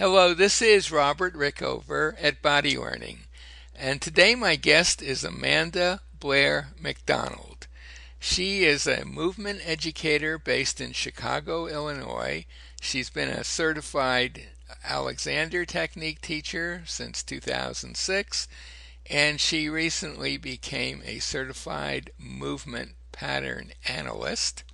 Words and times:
Hello, 0.00 0.32
this 0.32 0.62
is 0.62 0.90
Robert 0.90 1.34
Rickover 1.34 2.14
at 2.22 2.40
Body 2.40 2.78
Learning, 2.78 3.24
and 3.76 4.00
today 4.00 4.34
my 4.34 4.56
guest 4.56 5.02
is 5.02 5.22
Amanda 5.22 6.00
Blair 6.18 6.68
McDonald. 6.80 7.66
She 8.18 8.64
is 8.64 8.86
a 8.86 9.04
movement 9.04 9.60
educator 9.62 10.38
based 10.38 10.80
in 10.80 10.92
Chicago, 10.92 11.66
Illinois. 11.66 12.46
She's 12.80 13.10
been 13.10 13.28
a 13.28 13.44
certified 13.44 14.44
Alexander 14.82 15.66
Technique 15.66 16.22
teacher 16.22 16.80
since 16.86 17.22
2006, 17.22 18.48
and 19.04 19.38
she 19.38 19.68
recently 19.68 20.38
became 20.38 21.02
a 21.04 21.18
certified 21.18 22.10
movement 22.18 22.92
pattern 23.12 23.72
analyst. 23.86 24.64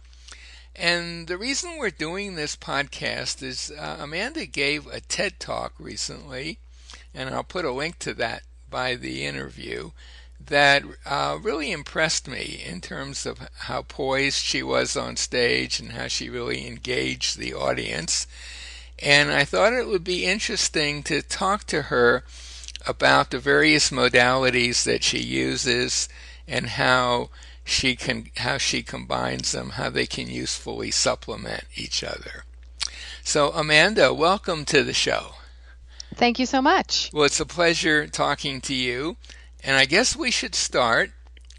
And 0.78 1.26
the 1.26 1.38
reason 1.38 1.78
we're 1.78 1.90
doing 1.90 2.34
this 2.34 2.54
podcast 2.54 3.42
is 3.42 3.72
uh, 3.76 3.96
Amanda 3.98 4.44
gave 4.44 4.86
a 4.86 5.00
TED 5.00 5.40
talk 5.40 5.72
recently, 5.78 6.58
and 7.14 7.30
I'll 7.30 7.44
put 7.44 7.64
a 7.64 7.72
link 7.72 7.98
to 8.00 8.12
that 8.14 8.42
by 8.70 8.94
the 8.94 9.24
interview, 9.24 9.92
that 10.38 10.82
uh, 11.06 11.38
really 11.40 11.72
impressed 11.72 12.28
me 12.28 12.62
in 12.64 12.82
terms 12.82 13.24
of 13.24 13.48
how 13.60 13.82
poised 13.82 14.42
she 14.42 14.62
was 14.62 14.98
on 14.98 15.16
stage 15.16 15.80
and 15.80 15.92
how 15.92 16.08
she 16.08 16.28
really 16.28 16.66
engaged 16.66 17.38
the 17.38 17.54
audience. 17.54 18.26
And 18.98 19.32
I 19.32 19.44
thought 19.44 19.72
it 19.72 19.86
would 19.86 20.04
be 20.04 20.26
interesting 20.26 21.02
to 21.04 21.22
talk 21.22 21.64
to 21.68 21.82
her 21.82 22.22
about 22.86 23.30
the 23.30 23.38
various 23.38 23.90
modalities 23.90 24.84
that 24.84 25.02
she 25.02 25.20
uses 25.20 26.08
and 26.46 26.66
how 26.66 27.30
she 27.66 27.96
can 27.96 28.30
how 28.36 28.56
she 28.56 28.82
combines 28.82 29.52
them, 29.52 29.70
how 29.70 29.90
they 29.90 30.06
can 30.06 30.28
usefully 30.28 30.90
supplement 30.90 31.64
each 31.74 32.02
other. 32.04 32.44
So 33.24 33.50
Amanda, 33.50 34.14
welcome 34.14 34.64
to 34.66 34.84
the 34.84 34.94
show. 34.94 35.32
Thank 36.14 36.38
you 36.38 36.46
so 36.46 36.62
much. 36.62 37.10
Well, 37.12 37.24
it's 37.24 37.40
a 37.40 37.44
pleasure 37.44 38.06
talking 38.06 38.60
to 38.62 38.74
you. 38.74 39.16
And 39.64 39.76
I 39.76 39.84
guess 39.84 40.14
we 40.14 40.30
should 40.30 40.54
start 40.54 41.10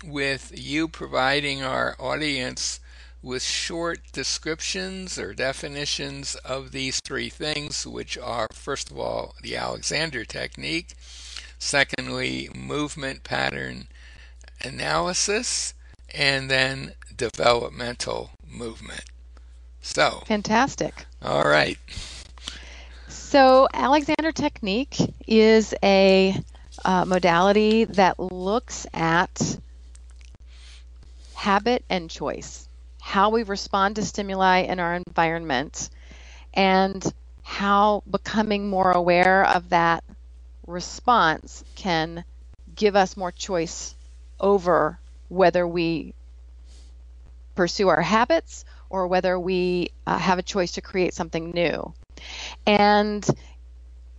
with 0.04 0.52
you 0.56 0.88
providing 0.88 1.62
our 1.62 1.96
audience 2.00 2.80
with 3.22 3.44
short 3.44 4.00
descriptions 4.14 5.20
or 5.20 5.34
definitions 5.34 6.36
of 6.36 6.72
these 6.72 7.02
three 7.02 7.30
things, 7.30 7.86
which 7.86 8.18
are, 8.18 8.48
first 8.54 8.90
of 8.90 8.98
all, 8.98 9.36
the 9.42 9.58
Alexander 9.58 10.24
technique, 10.24 10.96
secondly, 11.60 12.50
movement 12.56 13.26
pattern 13.26 13.90
analysis, 14.64 15.74
and 16.14 16.50
then 16.50 16.94
developmental 17.16 18.32
movement. 18.50 19.04
So, 19.82 20.24
fantastic. 20.28 21.06
All 21.22 21.44
right. 21.44 21.78
So, 23.08 23.68
Alexander 23.74 24.32
Technique 24.32 24.98
is 25.28 25.74
a 25.84 26.36
uh, 26.84 27.06
modality 27.06 27.86
that 27.86 28.20
looks 28.20 28.86
at 28.94 29.60
habit 31.34 31.84
and 31.90 32.10
choice, 32.10 32.68
how 33.02 33.30
we 33.30 33.44
respond 33.44 33.96
to 33.96 34.04
stimuli 34.04 34.60
in 34.60 34.80
our 34.80 34.96
environment, 34.96 35.90
and 36.54 37.04
how 37.44 38.04
becoming 38.10 38.70
more 38.70 38.92
aware 38.92 39.46
of 39.46 39.70
that 39.70 40.04
response 40.66 41.64
can 41.76 42.24
give 42.76 42.96
us 42.96 43.16
more 43.16 43.32
choice 43.32 43.96
over 44.40 45.00
whether 45.30 45.68
we 45.68 46.14
pursue 47.56 47.90
our 47.90 48.02
habits 48.02 48.64
or 48.90 49.08
whether 49.08 49.38
we 49.40 49.90
uh, 50.06 50.18
have 50.18 50.40
a 50.40 50.44
choice 50.44 50.74
to 50.74 50.82
create 50.82 51.14
something 51.14 51.52
new. 51.52 51.94
And 52.66 53.28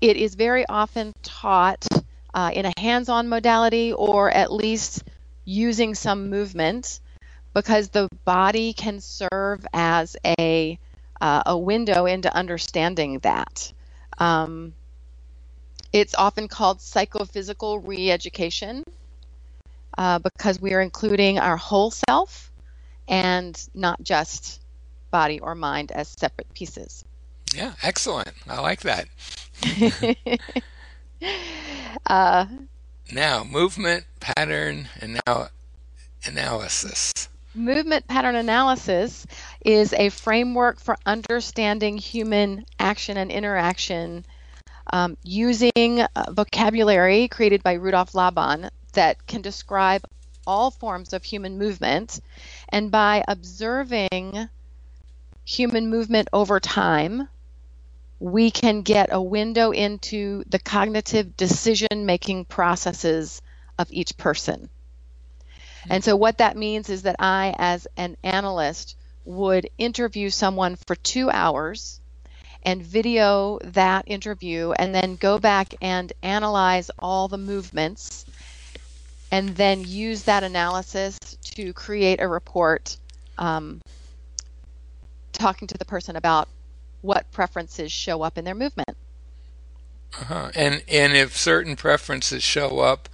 it 0.01 0.17
is 0.17 0.35
very 0.35 0.67
often 0.69 1.13
taught 1.23 1.87
uh, 2.35 2.51
in 2.53 2.67
a 2.67 2.73
hands 2.79 3.09
on 3.09 3.29
modality 3.29 3.93
or 3.93 4.31
at 4.31 4.53
least 4.53 5.05
using 5.45 5.95
some 5.95 6.29
movement 6.29 7.01
because 7.55 7.89
the 7.89 8.09
body 8.25 8.73
can 8.73 9.01
serve 9.01 9.67
as 9.73 10.17
a, 10.39 10.79
uh, 11.21 11.43
a 11.47 11.59
window 11.59 12.07
into 12.07 12.33
understanding 12.35 13.19
that. 13.21 13.73
Um, 14.19 14.75
it's 15.93 16.15
often 16.15 16.49
called 16.49 16.81
psychophysical 16.81 17.81
re 17.81 18.11
education 18.11 18.85
uh, 19.99 20.21
because 20.21 20.61
we 20.61 20.73
are 20.73 20.81
including 20.81 21.39
our 21.39 21.57
whole 21.57 21.91
self 21.91 22.53
and 23.09 23.69
not 23.75 24.01
just 24.03 24.63
body 25.11 25.41
or 25.41 25.55
mind 25.55 25.91
as 25.91 26.09
separate 26.09 26.53
pieces. 26.55 27.05
Yeah, 27.55 27.75
excellent. 27.83 28.33
I 28.47 28.61
like 28.61 28.83
that. 28.83 29.09
uh, 32.07 32.47
now, 33.13 33.43
movement 33.43 34.05
pattern 34.21 34.89
and 35.01 35.21
now 35.27 35.49
analysis. 36.25 37.13
Movement 37.55 38.07
pattern 38.07 38.37
analysis 38.37 39.27
is 39.65 39.93
a 39.95 40.11
framework 40.11 40.79
for 40.79 40.97
understanding 41.07 41.99
human 41.99 42.65
action 42.79 43.17
and 43.17 43.33
interaction 43.33 44.25
um, 44.93 45.17
using 45.25 46.07
vocabulary 46.31 47.27
created 47.29 47.63
by 47.63 47.73
Rudolf 47.73 48.15
Laban 48.15 48.71
that 48.93 49.27
can 49.27 49.43
describe 49.43 50.03
all 50.47 50.71
forms 50.71 51.13
of 51.13 51.25
human 51.25 51.59
movement. 51.59 52.21
And 52.71 52.91
by 52.91 53.23
observing 53.29 54.49
human 55.45 55.91
movement 55.91 56.29
over 56.33 56.59
time, 56.61 57.29
we 58.21 58.51
can 58.51 58.83
get 58.83 59.11
a 59.13 59.23
window 59.23 59.71
into 59.71 60.43
the 60.49 60.59
cognitive 60.59 61.37
decision 61.37 62.07
making 62.07 62.47
processes 62.47 63.41
of 63.79 63.89
each 63.91 64.17
person. 64.17 64.69
And 65.89 66.03
so, 66.03 66.17
what 66.17 66.39
that 66.39 66.57
means 66.57 66.91
is 66.91 67.03
that 67.03 67.17
I, 67.19 67.55
as 67.57 67.87
an 67.97 68.17
analyst, 68.23 68.97
would 69.25 69.71
interview 69.79 70.31
someone 70.31 70.77
for 70.87 70.97
two 70.97 71.31
hours 71.31 72.01
and 72.63 72.83
video 72.83 73.59
that 73.63 74.05
interview 74.07 74.73
and 74.73 74.95
then 74.95 75.17
go 75.17 75.39
back 75.39 75.75
and 75.81 76.13
analyze 76.23 76.91
all 76.99 77.29
the 77.29 77.39
movements 77.39 78.27
and 79.31 79.51
then 79.51 79.85
use 79.85 80.23
that 80.25 80.43
analysis 80.43 81.19
to 81.43 81.73
create 81.73 82.21
a 82.21 82.29
report 82.29 82.97
um, 83.37 83.81
talking 85.33 85.69
to 85.69 85.79
the 85.79 85.85
person 85.85 86.17
about 86.17 86.49
what 87.03 87.31
preferences 87.31 87.93
show 87.93 88.23
up 88.23 88.39
in 88.39 88.45
their 88.45 88.55
movement. 88.55 88.97
Uh-huh. 90.21 90.51
And 90.55 90.83
and 90.89 91.13
if 91.15 91.37
certain 91.37 91.77
preferences 91.77 92.43
show 92.43 92.81
up, 92.81 93.09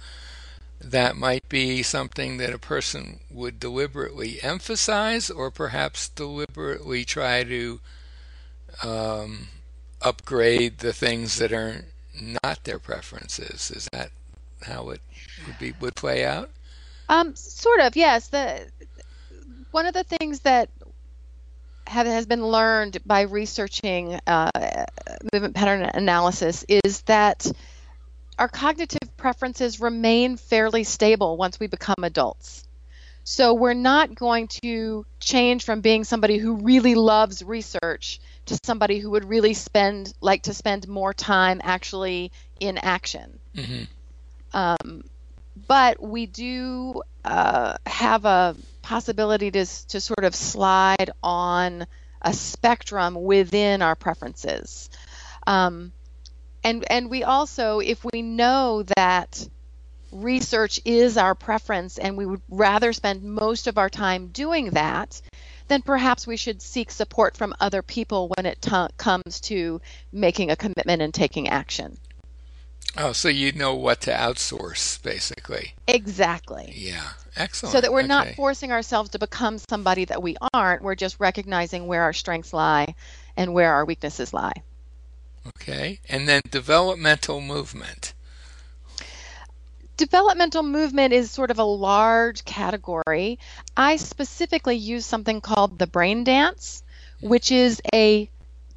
that 0.79 1.15
might 1.15 1.47
be 1.49 1.83
something 1.83 2.37
that 2.37 2.53
a 2.53 2.59
person 2.59 3.19
would 3.29 3.59
deliberately 3.59 4.41
emphasize, 4.41 5.29
or 5.29 5.51
perhaps 5.51 6.09
deliberately 6.09 7.03
try 7.03 7.43
to 7.43 7.79
um, 8.83 9.49
upgrade 10.01 10.79
the 10.79 10.93
things 10.93 11.37
that 11.37 11.51
are 11.51 11.85
not 12.43 12.63
their 12.63 12.79
preferences. 12.79 13.71
Is 13.71 13.89
that 13.91 14.11
how 14.65 14.89
it 14.89 15.01
would 15.45 15.59
be 15.59 15.73
would 15.79 15.95
play 15.95 16.25
out? 16.25 16.49
Um, 17.07 17.35
sort 17.35 17.79
of, 17.81 17.95
yes. 17.95 18.27
The 18.29 18.67
one 19.71 19.85
of 19.85 19.93
the 19.93 20.03
things 20.03 20.41
that 20.41 20.69
have, 21.87 22.07
has 22.07 22.25
been 22.25 22.45
learned 22.45 22.97
by 23.05 23.21
researching 23.21 24.19
uh, 24.25 24.49
movement 25.33 25.55
pattern 25.55 25.83
analysis 25.83 26.65
is 26.67 27.01
that 27.01 27.49
our 28.37 28.47
cognitive 28.47 29.15
preferences 29.17 29.79
remain 29.79 30.37
fairly 30.37 30.83
stable 30.83 31.37
once 31.37 31.59
we 31.59 31.67
become 31.67 32.03
adults. 32.03 32.63
So 33.23 33.55
we're 33.55 33.73
not 33.73 34.13
going 34.13 34.47
to 34.63 35.05
change 35.19 35.63
from 35.63 35.81
being 35.81 36.03
somebody 36.03 36.37
who 36.37 36.57
really 36.57 36.93
loves 36.93 37.43
research 37.43 38.19
to 38.45 38.59
somebody 38.63 38.99
who 38.99 39.09
would 39.11 39.25
really 39.25 39.55
spend 39.55 40.13
like 40.21 40.43
to 40.43 40.53
spend 40.53 40.87
more 40.87 41.11
time 41.13 41.59
actually 41.63 42.31
in 42.59 42.77
action. 42.77 43.39
Mm-hmm. 43.55 43.83
Um, 44.53 45.03
but 45.67 46.01
we 46.01 46.25
do 46.25 47.01
uh, 47.23 47.77
have 47.85 48.25
a 48.25 48.55
possibility 48.81 49.51
to, 49.51 49.65
to 49.87 49.99
sort 49.99 50.23
of 50.23 50.35
slide 50.35 51.11
on 51.23 51.85
a 52.21 52.33
spectrum 52.33 53.15
within 53.15 53.81
our 53.81 53.95
preferences. 53.95 54.89
Um, 55.47 55.91
and, 56.63 56.83
and 56.89 57.09
we 57.09 57.23
also, 57.23 57.79
if 57.79 58.03
we 58.03 58.21
know 58.21 58.83
that 58.95 59.47
research 60.11 60.79
is 60.85 61.17
our 61.17 61.35
preference 61.35 61.97
and 61.97 62.17
we 62.17 62.25
would 62.25 62.41
rather 62.49 62.93
spend 62.93 63.23
most 63.23 63.67
of 63.67 63.77
our 63.77 63.89
time 63.89 64.27
doing 64.27 64.71
that, 64.71 65.21
then 65.67 65.81
perhaps 65.81 66.25
we 66.25 66.37
should 66.37 66.61
seek 66.61 66.91
support 66.91 67.35
from 67.35 67.53
other 67.59 67.81
people 67.81 68.31
when 68.35 68.45
it 68.45 68.61
t- 68.61 68.87
comes 68.97 69.41
to 69.41 69.81
making 70.11 70.51
a 70.51 70.55
commitment 70.55 71.01
and 71.01 71.13
taking 71.13 71.49
action. 71.49 71.97
Oh, 72.97 73.11
so 73.11 73.27
you 73.27 73.51
know 73.51 73.75
what 73.75 74.01
to 74.01 74.11
outsource, 74.11 75.01
basically. 75.01 75.73
Exactly. 75.87 76.71
Yeah, 76.75 77.09
excellent. 77.35 77.73
So 77.73 77.81
that 77.81 77.91
we're 77.91 77.99
okay. 77.99 78.07
not 78.07 78.27
forcing 78.35 78.71
ourselves 78.71 79.09
to 79.11 79.19
become 79.19 79.57
somebody 79.69 80.05
that 80.05 80.23
we 80.23 80.37
aren't. 80.53 80.81
We're 80.81 80.95
just 80.95 81.19
recognizing 81.19 81.87
where 81.87 82.03
our 82.03 82.13
strengths 82.13 82.53
lie 82.53 82.95
and 83.35 83.53
where 83.53 83.73
our 83.73 83.83
weaknesses 83.83 84.33
lie. 84.33 84.63
Okay. 85.47 85.99
And 86.07 86.27
then 86.27 86.41
developmental 86.49 87.41
movement. 87.41 88.13
Developmental 89.97 90.63
movement 90.63 91.13
is 91.13 91.31
sort 91.31 91.51
of 91.51 91.59
a 91.59 91.63
large 91.63 92.43
category. 92.45 93.39
I 93.77 93.97
specifically 93.97 94.75
use 94.75 95.05
something 95.05 95.41
called 95.41 95.79
the 95.79 95.87
brain 95.87 96.23
dance, 96.23 96.83
mm-hmm. 97.17 97.29
which 97.29 97.51
is 97.51 97.81
a 97.93 98.29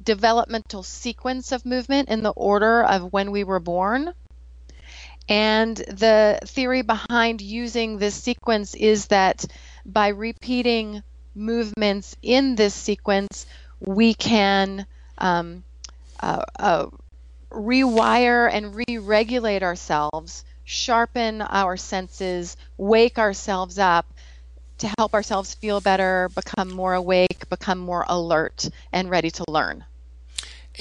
developmental 0.09 0.81
sequence 0.83 1.51
of 1.51 1.65
movement 1.65 2.09
in 2.09 2.23
the 2.23 2.31
order 2.31 2.83
of 2.83 3.13
when 3.13 3.31
we 3.31 3.43
were 3.43 3.59
born. 3.59 4.13
And 5.29 5.77
the 5.77 6.39
theory 6.45 6.81
behind 6.81 7.41
using 7.41 7.97
this 7.99 8.15
sequence 8.15 8.73
is 8.75 9.07
that 9.07 9.45
by 9.85 10.07
repeating 10.09 11.03
movements 11.35 12.15
in 12.21 12.55
this 12.55 12.73
sequence, 12.73 13.45
we 13.79 14.13
can 14.15 14.87
um, 15.19 15.63
uh, 16.19 16.43
uh, 16.57 16.87
rewire 17.51 18.49
and 18.51 18.75
re 18.75 18.97
regulate 18.99 19.63
ourselves, 19.63 20.43
sharpen 20.65 21.41
our 21.41 21.77
senses, 21.77 22.57
wake 22.77 23.19
ourselves 23.19 23.79
up 23.79 24.05
to 24.79 24.91
help 24.97 25.13
ourselves 25.13 25.53
feel 25.55 25.81
better, 25.81 26.29
become 26.35 26.71
more 26.71 26.93
awake, 26.95 27.49
become 27.49 27.79
more 27.79 28.05
alert, 28.09 28.69
and 28.93 29.09
ready 29.09 29.31
to 29.31 29.43
learn. 29.49 29.85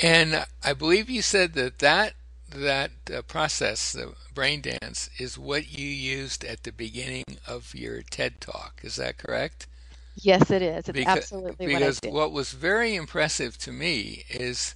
And 0.02 0.46
I 0.64 0.72
believe 0.72 1.10
you 1.10 1.22
said 1.22 1.54
that 1.54 1.78
that 1.80 2.14
that 2.50 2.90
uh, 3.14 3.22
process, 3.22 3.92
the 3.92 4.14
brain 4.34 4.62
dance, 4.62 5.10
is 5.18 5.38
what 5.38 5.70
you 5.70 5.86
used 5.86 6.44
at 6.44 6.62
the 6.64 6.72
beginning 6.72 7.24
of 7.46 7.74
your 7.74 8.02
TED 8.02 8.40
talk. 8.40 8.80
Is 8.82 8.96
that 8.96 9.18
correct? 9.18 9.66
Yes, 10.16 10.50
it 10.50 10.62
is. 10.62 10.88
It's 10.88 11.00
because, 11.00 11.06
absolutely 11.06 11.66
because 11.66 12.00
what 12.02 12.02
what 12.04 12.32
was 12.32 12.52
very 12.52 12.94
impressive 12.94 13.58
to 13.58 13.72
me 13.72 14.24
is 14.28 14.74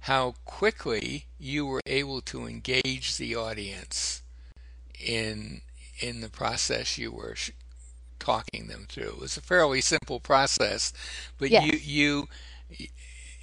how 0.00 0.34
quickly 0.44 1.26
you 1.38 1.66
were 1.66 1.80
able 1.86 2.20
to 2.22 2.46
engage 2.46 3.16
the 3.16 3.34
audience 3.36 4.22
in 4.98 5.62
in 6.00 6.20
the 6.20 6.30
process 6.30 6.98
you 6.98 7.12
were 7.12 7.34
sh- 7.34 7.50
talking 8.18 8.68
them 8.68 8.86
through. 8.88 9.08
It 9.10 9.18
was 9.20 9.36
a 9.36 9.40
fairly 9.42 9.80
simple 9.80 10.20
process, 10.20 10.92
but 11.38 11.50
Yes. 11.50 11.64
you 11.64 11.72
you 11.82 12.28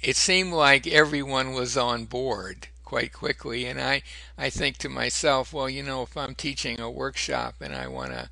it 0.02 0.16
seemed 0.16 0.52
like 0.52 0.86
everyone 0.86 1.52
was 1.52 1.76
on 1.76 2.04
board 2.04 2.68
quite 2.84 3.12
quickly 3.12 3.66
and 3.66 3.80
I 3.80 4.02
I 4.38 4.50
think 4.50 4.76
to 4.78 4.88
myself, 4.88 5.52
well, 5.52 5.68
you 5.68 5.82
know, 5.82 6.02
if 6.02 6.16
I'm 6.16 6.34
teaching 6.34 6.80
a 6.80 6.90
workshop 6.90 7.56
and 7.60 7.74
I 7.74 7.88
want 7.88 8.12
to 8.12 8.28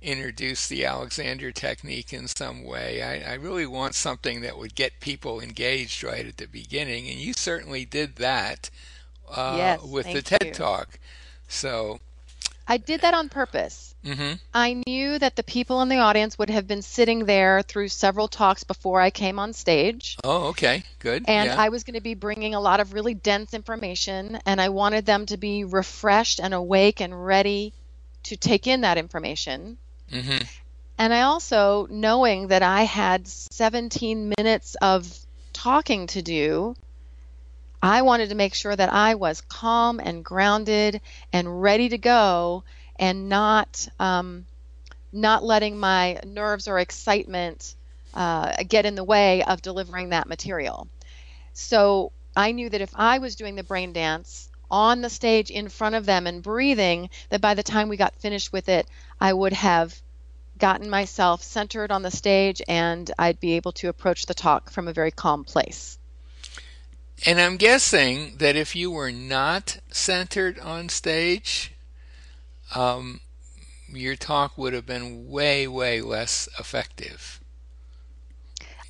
introduce 0.00 0.68
the 0.68 0.84
Alexander 0.84 1.50
technique 1.50 2.12
in 2.12 2.28
some 2.28 2.64
way, 2.64 3.02
I, 3.02 3.32
I 3.32 3.34
really 3.34 3.66
want 3.66 3.94
something 3.94 4.40
that 4.42 4.56
would 4.56 4.74
get 4.74 5.00
people 5.00 5.40
engaged 5.40 6.04
right 6.04 6.26
at 6.26 6.36
the 6.36 6.46
beginning, 6.46 7.08
and 7.08 7.18
you 7.18 7.32
certainly 7.32 7.84
did 7.84 8.16
that 8.16 8.70
uh, 9.30 9.54
Yes, 9.56 9.82
with 9.82 10.12
the 10.12 10.22
TED 10.22 10.44
you. 10.46 10.52
Talk. 10.52 10.98
So, 11.48 12.00
I 12.66 12.76
did 12.76 13.00
that 13.00 13.14
on 13.14 13.28
purpose. 13.28 13.87
Hmm 14.14 14.32
I 14.54 14.82
knew 14.86 15.18
that 15.18 15.36
the 15.36 15.42
people 15.42 15.82
in 15.82 15.88
the 15.88 15.98
audience 15.98 16.38
would 16.38 16.50
have 16.50 16.66
been 16.66 16.82
sitting 16.82 17.26
there 17.26 17.62
through 17.62 17.88
several 17.88 18.28
talks 18.28 18.64
before 18.64 19.00
I 19.00 19.10
came 19.10 19.38
on 19.38 19.52
stage. 19.52 20.16
oh, 20.24 20.48
okay, 20.48 20.82
good, 20.98 21.24
And 21.28 21.46
yeah, 21.46 21.60
I 21.60 21.68
was 21.68 21.84
going 21.84 21.94
to 21.94 22.00
be 22.00 22.14
bringing 22.14 22.54
a 22.54 22.60
lot 22.60 22.80
of 22.80 22.92
really 22.94 23.14
dense 23.14 23.52
information, 23.54 24.38
and 24.46 24.60
I 24.60 24.70
wanted 24.70 25.04
them 25.06 25.26
to 25.26 25.36
be 25.36 25.64
refreshed 25.64 26.40
and 26.40 26.54
awake 26.54 27.00
and 27.00 27.12
ready 27.26 27.72
to 28.24 28.36
take 28.36 28.66
in 28.66 28.80
that 28.82 28.98
information. 28.98 29.76
hmm 30.10 30.38
And 30.98 31.12
I 31.12 31.22
also, 31.22 31.86
knowing 31.90 32.48
that 32.48 32.62
I 32.62 32.82
had 32.82 33.28
17 33.28 34.32
minutes 34.38 34.76
of 34.80 35.06
talking 35.52 36.06
to 36.08 36.22
do, 36.22 36.74
I 37.82 38.02
wanted 38.02 38.30
to 38.30 38.34
make 38.34 38.54
sure 38.54 38.74
that 38.74 38.92
I 38.92 39.14
was 39.14 39.40
calm 39.40 40.00
and 40.00 40.24
grounded 40.24 41.00
and 41.32 41.62
ready 41.62 41.88
to 41.90 41.98
go 41.98 42.64
and 42.98 43.28
not 43.28 43.88
um, 43.98 44.46
not 45.12 45.44
letting 45.44 45.78
my 45.78 46.20
nerves 46.24 46.68
or 46.68 46.78
excitement 46.78 47.74
uh, 48.14 48.52
get 48.68 48.86
in 48.86 48.94
the 48.94 49.04
way 49.04 49.42
of 49.42 49.62
delivering 49.62 50.10
that 50.10 50.28
material. 50.28 50.88
So 51.52 52.12
I 52.36 52.52
knew 52.52 52.68
that 52.68 52.80
if 52.80 52.90
I 52.94 53.18
was 53.18 53.36
doing 53.36 53.54
the 53.54 53.62
brain 53.62 53.92
dance 53.92 54.48
on 54.70 55.00
the 55.00 55.10
stage 55.10 55.50
in 55.50 55.68
front 55.68 55.94
of 55.94 56.06
them 56.06 56.26
and 56.26 56.42
breathing, 56.42 57.10
that 57.30 57.40
by 57.40 57.54
the 57.54 57.62
time 57.62 57.88
we 57.88 57.96
got 57.96 58.14
finished 58.16 58.52
with 58.52 58.68
it, 58.68 58.86
I 59.20 59.32
would 59.32 59.54
have 59.54 60.00
gotten 60.58 60.90
myself 60.90 61.42
centered 61.42 61.90
on 61.90 62.02
the 62.02 62.10
stage 62.10 62.60
and 62.68 63.10
I'd 63.18 63.40
be 63.40 63.54
able 63.54 63.72
to 63.72 63.88
approach 63.88 64.26
the 64.26 64.34
talk 64.34 64.70
from 64.70 64.88
a 64.88 64.92
very 64.92 65.10
calm 65.10 65.44
place. 65.44 65.98
And 67.26 67.40
I'm 67.40 67.56
guessing 67.56 68.36
that 68.38 68.56
if 68.56 68.76
you 68.76 68.90
were 68.90 69.10
not 69.10 69.78
centered 69.90 70.58
on 70.58 70.88
stage, 70.88 71.72
um, 72.74 73.20
your 73.92 74.16
talk 74.16 74.56
would 74.58 74.72
have 74.72 74.86
been 74.86 75.28
way, 75.28 75.66
way 75.66 76.00
less 76.00 76.48
effective 76.58 77.40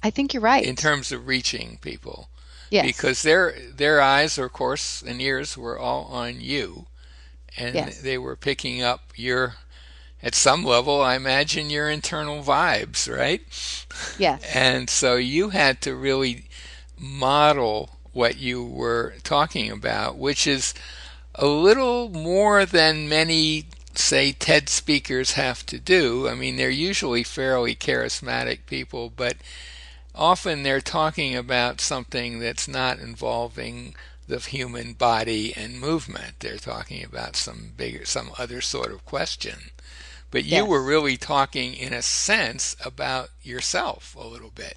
I 0.03 0.11
think 0.11 0.33
you're 0.33 0.43
right. 0.43 0.65
in 0.65 0.77
terms 0.77 1.11
of 1.13 1.27
reaching 1.27 1.79
people. 1.81 2.29
yes. 2.71 2.87
because 2.87 3.23
their 3.23 3.55
their 3.75 4.01
eyes, 4.01 4.39
of 4.39 4.53
course, 4.53 5.03
and 5.03 5.21
ears 5.21 5.57
were 5.57 5.79
all 5.79 6.05
on 6.05 6.41
you, 6.41 6.87
and 7.57 7.75
Yes. 7.75 8.01
they 8.01 8.17
were 8.19 8.37
picking 8.37 8.81
up 8.83 9.01
your, 9.17 9.57
at 10.23 10.35
some 10.37 10.65
level, 10.65 11.01
I 11.01 11.17
imagine 11.17 11.71
your 11.71 11.89
internal 11.91 12.45
vibes, 12.45 13.09
right? 13.13 13.43
yes. 14.19 14.43
And 14.55 14.89
so 14.89 15.17
you 15.17 15.51
had 15.51 15.81
to 15.83 15.95
really 15.97 16.45
model 16.97 17.91
what 18.13 18.37
you 18.39 18.63
were 18.65 19.15
talking 19.25 19.71
about, 19.71 20.17
which 20.17 20.47
is 20.47 20.75
a 21.39 21.47
little 21.47 22.09
more 22.09 22.67
than 22.67 23.09
many 23.09 23.67
say 23.95 24.33
TED 24.33 24.69
speakers 24.69 25.33
have 25.33 25.65
to 25.67 25.79
do. 25.79 26.29
I 26.29 26.35
mean, 26.35 26.57
they're 26.57 26.71
usually 26.71 27.23
fairly 27.23 27.75
charismatic 27.75 28.67
people, 28.67 29.11
but 29.11 29.37
often 30.15 30.63
they're 30.63 30.81
talking 30.81 31.35
about 31.37 31.81
something 31.81 32.39
that's 32.41 32.69
not 32.69 32.99
involving 32.99 33.95
the 34.27 34.41
human 34.41 34.93
body 34.93 35.55
and 35.57 35.81
movement. 35.81 36.41
They're 36.41 36.59
talking 36.59 37.05
about 37.05 37.37
some 37.37 37.73
bigger, 37.77 38.05
some 38.05 38.33
other 38.39 38.61
sort 38.61 38.93
of 38.93 39.05
question. 39.05 39.71
But 40.31 40.45
you 40.45 40.59
Yes. 40.59 40.69
were 40.69 40.83
really 40.83 41.17
talking, 41.17 41.75
in 41.75 41.93
a 41.95 42.03
sense, 42.03 42.77
about 42.85 43.31
yourself 43.43 44.15
a 44.19 44.27
little 44.27 44.51
bit. 44.51 44.77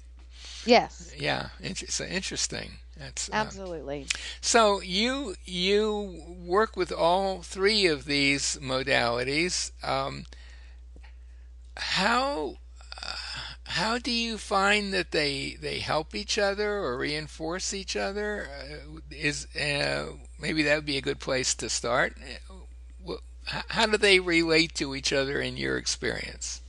Yes. 0.64 1.12
Yeah, 1.18 1.50
inter- 1.60 1.86
so 1.88 2.04
interesting. 2.04 2.78
That's 3.02 3.28
uh, 3.28 3.32
Absolutely. 3.34 4.06
so 4.40 4.80
you 4.80 5.34
you 5.44 6.22
work 6.44 6.76
with 6.76 6.92
all 6.92 7.42
three 7.42 7.86
of 7.86 8.04
these 8.04 8.58
modalities. 8.62 9.72
Um, 9.82 10.24
how 11.76 12.56
uh, 13.02 13.16
how 13.64 13.98
do 13.98 14.10
you 14.12 14.38
find 14.38 14.92
that 14.94 15.10
they 15.10 15.56
they 15.60 15.80
help 15.80 16.14
each 16.14 16.38
other 16.38 16.78
or 16.78 16.96
reinforce 16.96 17.74
each 17.74 17.96
other? 17.96 18.48
Uh, 18.48 19.00
is 19.10 19.46
uh, 19.56 20.12
maybe 20.40 20.62
that 20.62 20.76
would 20.76 20.86
be 20.86 20.98
a 20.98 21.02
good 21.02 21.20
place 21.20 21.54
to 21.56 21.68
start. 21.68 22.16
Uh, 22.48 23.14
How 23.70 23.86
do 23.86 23.96
they 23.98 24.20
relate 24.20 24.74
to 24.76 24.94
each 24.94 25.12
other 25.12 25.40
in 25.40 25.56
your 25.56 25.76
experience? 25.76 26.61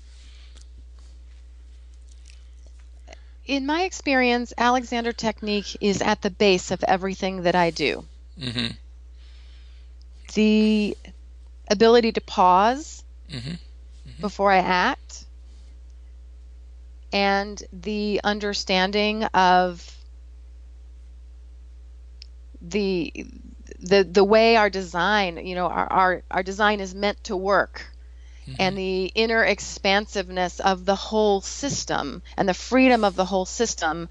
In 3.45 3.65
my 3.65 3.83
experience, 3.83 4.53
Alexander 4.57 5.13
Technique 5.13 5.77
is 5.79 6.01
at 6.01 6.21
the 6.21 6.29
base 6.29 6.71
of 6.71 6.83
everything 6.83 7.43
that 7.43 7.55
I 7.55 7.69
do. 7.71 8.05
hmm 8.39 8.67
The 10.33 10.97
ability 11.69 12.11
to 12.13 12.21
pause 12.21 13.03
hmm 13.29 13.55
before 14.19 14.51
I 14.51 14.57
act 14.57 15.25
and 17.13 17.61
the 17.71 18.19
understanding 18.23 19.23
of 19.25 19.97
the 22.61 23.11
the 23.79 24.03
the 24.03 24.23
way 24.23 24.55
our 24.55 24.69
design, 24.69 25.45
you 25.45 25.55
know, 25.55 25.67
our 25.67 25.91
our, 25.91 26.23
our 26.31 26.43
design 26.43 26.79
is 26.79 26.95
meant 26.95 27.23
to 27.25 27.35
work 27.35 27.92
and 28.59 28.77
the 28.77 29.05
inner 29.15 29.43
expansiveness 29.43 30.59
of 30.59 30.85
the 30.85 30.95
whole 30.95 31.41
system 31.41 32.21
and 32.37 32.47
the 32.47 32.53
freedom 32.53 33.03
of 33.03 33.15
the 33.15 33.25
whole 33.25 33.45
system 33.45 34.09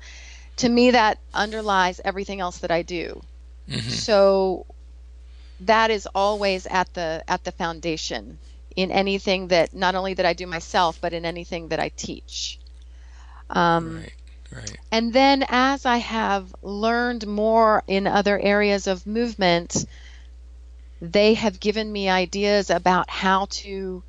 to 0.57 0.69
me 0.69 0.91
that 0.93 1.19
underlies 1.35 2.01
everything 2.05 2.41
else 2.41 2.59
that 2.59 2.71
I 2.71 2.83
do. 2.83 3.23
hmm 3.69 3.79
So 3.89 4.67
that 5.61 5.91
is 5.91 6.07
always 6.15 6.67
at 6.67 6.93
the 6.95 7.23
at 7.29 7.45
the 7.45 7.53
foundation 7.53 8.39
in 8.77 8.91
anything 8.91 9.49
that 9.49 9.73
not 9.75 9.95
only 9.95 10.15
that 10.15 10.27
I 10.27 10.33
do 10.35 10.47
myself 10.47 11.01
but 11.01 11.12
in 11.12 11.25
anything 11.25 11.69
that 11.69 11.81
I 11.81 11.89
teach. 11.91 12.59
Um, 13.51 13.97
Right, 13.97 14.12
right. 14.53 14.79
and 14.93 15.12
then 15.12 15.45
as 15.49 15.85
I 15.87 15.99
have 15.99 16.55
learned 16.62 17.27
more 17.27 17.83
in 17.87 18.07
other 18.07 18.39
areas 18.39 18.87
of 18.87 19.07
movement, 19.07 19.85
they 21.01 21.35
have 21.35 21.61
given 21.61 21.91
me 21.93 22.09
ideas 22.09 22.71
about 22.71 23.11
how 23.11 23.47
to 23.51 24.03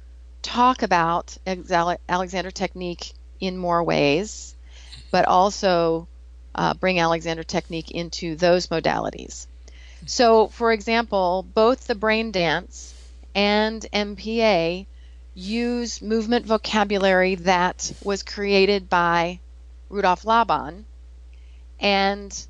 talk 0.43 0.83
about 0.83 1.35
Alexander 1.47 2.51
technique 2.51 3.13
in 3.39 3.57
more 3.57 3.83
ways, 3.83 4.55
but 5.09 5.25
also 5.25 6.07
uh, 6.53 6.73
bring 6.75 6.99
Alexander 6.99 7.43
technique 7.43 7.89
into 7.91 8.35
those 8.35 8.67
modalities. 8.67 9.47
So, 10.05 10.47
for 10.47 10.71
example, 10.71 11.45
both 11.53 11.87
the 11.87 11.95
brain 11.95 12.31
dance 12.31 12.93
and 13.33 13.85
MPA 13.93 14.85
use 15.33 16.01
movement 16.01 16.45
vocabulary 16.45 17.35
that 17.35 17.91
was 18.03 18.21
created 18.21 18.89
by 18.89 19.39
Rudolf 19.89 20.25
Laban. 20.25 20.85
And 21.79 22.47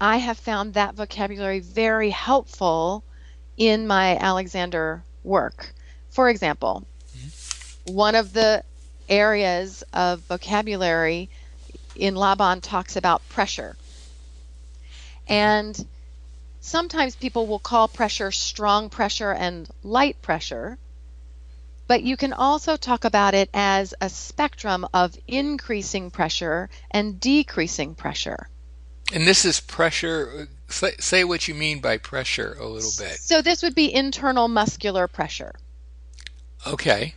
I 0.00 0.18
have 0.18 0.38
found 0.38 0.74
that 0.74 0.94
vocabulary 0.94 1.60
very 1.60 2.10
helpful 2.10 3.02
in 3.56 3.86
my 3.86 4.16
Alexander 4.16 5.02
work. 5.24 5.72
For 6.10 6.28
example. 6.28 6.84
One 7.86 8.14
of 8.14 8.32
the 8.32 8.62
areas 9.08 9.82
of 9.92 10.20
vocabulary 10.20 11.28
in 11.96 12.14
Laban 12.14 12.60
talks 12.60 12.96
about 12.96 13.26
pressure. 13.28 13.76
And 15.28 15.86
sometimes 16.60 17.16
people 17.16 17.46
will 17.46 17.58
call 17.58 17.88
pressure 17.88 18.30
strong 18.30 18.90
pressure 18.90 19.32
and 19.32 19.68
light 19.82 20.20
pressure. 20.22 20.78
But 21.86 22.02
you 22.04 22.16
can 22.16 22.32
also 22.32 22.76
talk 22.76 23.04
about 23.04 23.34
it 23.34 23.50
as 23.52 23.94
a 24.00 24.08
spectrum 24.08 24.86
of 24.94 25.16
increasing 25.26 26.10
pressure 26.10 26.70
and 26.90 27.18
decreasing 27.18 27.96
pressure. 27.96 28.48
And 29.12 29.26
this 29.26 29.44
is 29.44 29.58
pressure. 29.58 30.48
Say, 30.68 30.92
say 31.00 31.24
what 31.24 31.48
you 31.48 31.54
mean 31.54 31.80
by 31.80 31.98
pressure 31.98 32.56
a 32.60 32.66
little 32.66 32.92
bit. 32.96 33.18
So, 33.18 33.42
this 33.42 33.62
would 33.64 33.74
be 33.74 33.92
internal 33.92 34.46
muscular 34.46 35.08
pressure. 35.08 35.52
Okay. 36.64 37.14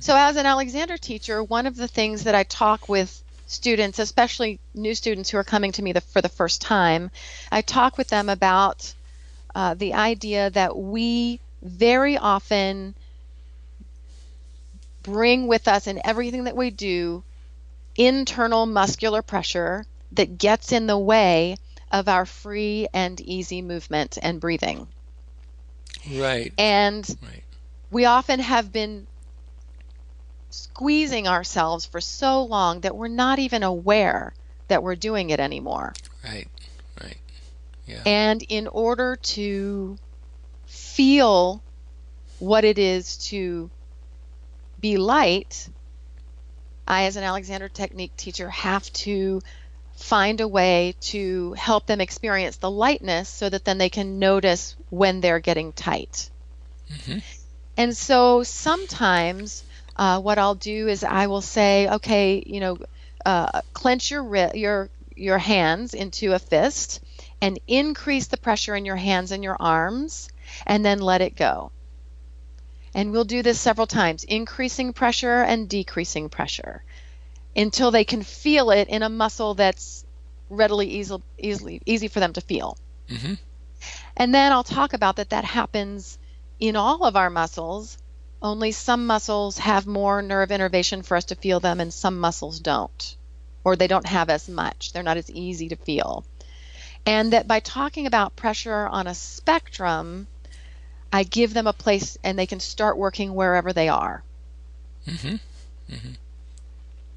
So, 0.00 0.16
as 0.16 0.36
an 0.36 0.46
Alexander 0.46 0.96
teacher, 0.96 1.42
one 1.42 1.66
of 1.66 1.76
the 1.76 1.88
things 1.88 2.24
that 2.24 2.34
I 2.34 2.44
talk 2.44 2.88
with 2.88 3.22
students, 3.46 3.98
especially 3.98 4.60
new 4.74 4.94
students 4.94 5.30
who 5.30 5.38
are 5.38 5.44
coming 5.44 5.72
to 5.72 5.82
me 5.82 5.92
the, 5.92 6.00
for 6.00 6.22
the 6.22 6.28
first 6.28 6.60
time, 6.60 7.10
I 7.50 7.62
talk 7.62 7.98
with 7.98 8.08
them 8.08 8.28
about 8.28 8.92
uh, 9.54 9.74
the 9.74 9.94
idea 9.94 10.50
that 10.50 10.76
we 10.76 11.40
very 11.62 12.16
often 12.16 12.94
bring 15.02 15.46
with 15.46 15.68
us 15.68 15.86
in 15.86 16.00
everything 16.04 16.44
that 16.44 16.56
we 16.56 16.70
do 16.70 17.22
internal 17.96 18.66
muscular 18.66 19.22
pressure 19.22 19.84
that 20.12 20.38
gets 20.38 20.72
in 20.72 20.86
the 20.86 20.98
way 20.98 21.56
of 21.92 22.08
our 22.08 22.26
free 22.26 22.88
and 22.92 23.20
easy 23.20 23.62
movement 23.62 24.18
and 24.20 24.40
breathing. 24.40 24.88
Right. 26.12 26.52
And 26.58 27.08
right. 27.22 27.42
we 27.90 28.04
often 28.04 28.40
have 28.40 28.72
been 28.72 29.06
squeezing 30.54 31.26
ourselves 31.26 31.84
for 31.84 32.00
so 32.00 32.44
long 32.44 32.80
that 32.80 32.96
we're 32.96 33.08
not 33.08 33.38
even 33.38 33.62
aware 33.62 34.32
that 34.68 34.82
we're 34.82 34.94
doing 34.94 35.30
it 35.30 35.40
anymore. 35.40 35.94
Right. 36.22 36.48
Right. 37.02 37.16
Yeah. 37.86 38.02
And 38.06 38.42
in 38.42 38.68
order 38.68 39.16
to 39.16 39.98
feel 40.66 41.62
what 42.38 42.64
it 42.64 42.78
is 42.78 43.16
to 43.28 43.70
be 44.80 44.96
light, 44.96 45.68
I, 46.86 47.04
as 47.04 47.16
an 47.16 47.24
Alexander 47.24 47.68
Technique 47.68 48.16
teacher, 48.16 48.48
have 48.50 48.92
to 48.92 49.42
find 49.96 50.40
a 50.40 50.48
way 50.48 50.94
to 51.00 51.52
help 51.54 51.86
them 51.86 52.00
experience 52.00 52.56
the 52.56 52.70
lightness 52.70 53.28
so 53.28 53.48
that 53.48 53.64
then 53.64 53.78
they 53.78 53.88
can 53.88 54.18
notice 54.18 54.76
when 54.90 55.20
they're 55.20 55.40
getting 55.40 55.72
tight. 55.72 56.30
Mm-hmm. 56.92 57.18
And 57.76 57.96
so 57.96 58.42
sometimes 58.42 59.64
uh, 59.96 60.20
what 60.20 60.38
I'll 60.38 60.54
do 60.54 60.88
is 60.88 61.04
I 61.04 61.26
will 61.26 61.40
say, 61.40 61.88
okay, 61.88 62.42
you 62.46 62.60
know, 62.60 62.78
uh, 63.24 63.62
clench 63.72 64.10
your 64.10 64.50
your 64.54 64.90
your 65.16 65.38
hands 65.38 65.94
into 65.94 66.32
a 66.32 66.38
fist 66.38 67.00
and 67.40 67.60
increase 67.68 68.26
the 68.26 68.36
pressure 68.36 68.74
in 68.74 68.84
your 68.84 68.96
hands 68.96 69.30
and 69.30 69.44
your 69.44 69.56
arms, 69.60 70.28
and 70.66 70.84
then 70.84 71.00
let 71.00 71.20
it 71.20 71.36
go. 71.36 71.70
And 72.94 73.12
we'll 73.12 73.24
do 73.24 73.42
this 73.42 73.60
several 73.60 73.86
times, 73.86 74.24
increasing 74.24 74.92
pressure 74.92 75.42
and 75.42 75.68
decreasing 75.68 76.28
pressure 76.28 76.82
until 77.56 77.90
they 77.90 78.04
can 78.04 78.22
feel 78.22 78.70
it 78.70 78.88
in 78.88 79.02
a 79.02 79.08
muscle 79.08 79.54
that's 79.54 80.04
readily 80.48 80.88
easy, 80.88 81.16
easily 81.38 81.80
easy 81.86 82.08
for 82.08 82.20
them 82.20 82.32
to 82.32 82.40
feel. 82.40 82.76
Mm-hmm. 83.08 83.34
And 84.16 84.34
then 84.34 84.52
I'll 84.52 84.64
talk 84.64 84.92
about 84.92 85.16
that 85.16 85.30
that 85.30 85.44
happens 85.44 86.18
in 86.60 86.76
all 86.76 87.04
of 87.04 87.16
our 87.16 87.30
muscles. 87.30 87.98
Only 88.44 88.72
some 88.72 89.06
muscles 89.06 89.56
have 89.56 89.86
more 89.86 90.20
nerve 90.20 90.52
innervation 90.52 91.00
for 91.00 91.16
us 91.16 91.24
to 91.26 91.34
feel 91.34 91.60
them, 91.60 91.80
and 91.80 91.92
some 91.92 92.20
muscles 92.20 92.60
don't, 92.60 93.16
or 93.64 93.74
they 93.74 93.86
don't 93.86 94.06
have 94.06 94.28
as 94.28 94.50
much. 94.50 94.92
They're 94.92 95.02
not 95.02 95.16
as 95.16 95.30
easy 95.30 95.70
to 95.70 95.76
feel. 95.76 96.26
And 97.06 97.32
that 97.32 97.48
by 97.48 97.60
talking 97.60 98.06
about 98.06 98.36
pressure 98.36 98.86
on 98.86 99.06
a 99.06 99.14
spectrum, 99.14 100.26
I 101.10 101.22
give 101.22 101.54
them 101.54 101.66
a 101.66 101.72
place 101.72 102.18
and 102.22 102.38
they 102.38 102.44
can 102.44 102.60
start 102.60 102.98
working 102.98 103.34
wherever 103.34 103.72
they 103.72 103.88
are. 103.88 104.22
Mm-hmm. 105.06 105.36
Mm-hmm. 105.94 106.12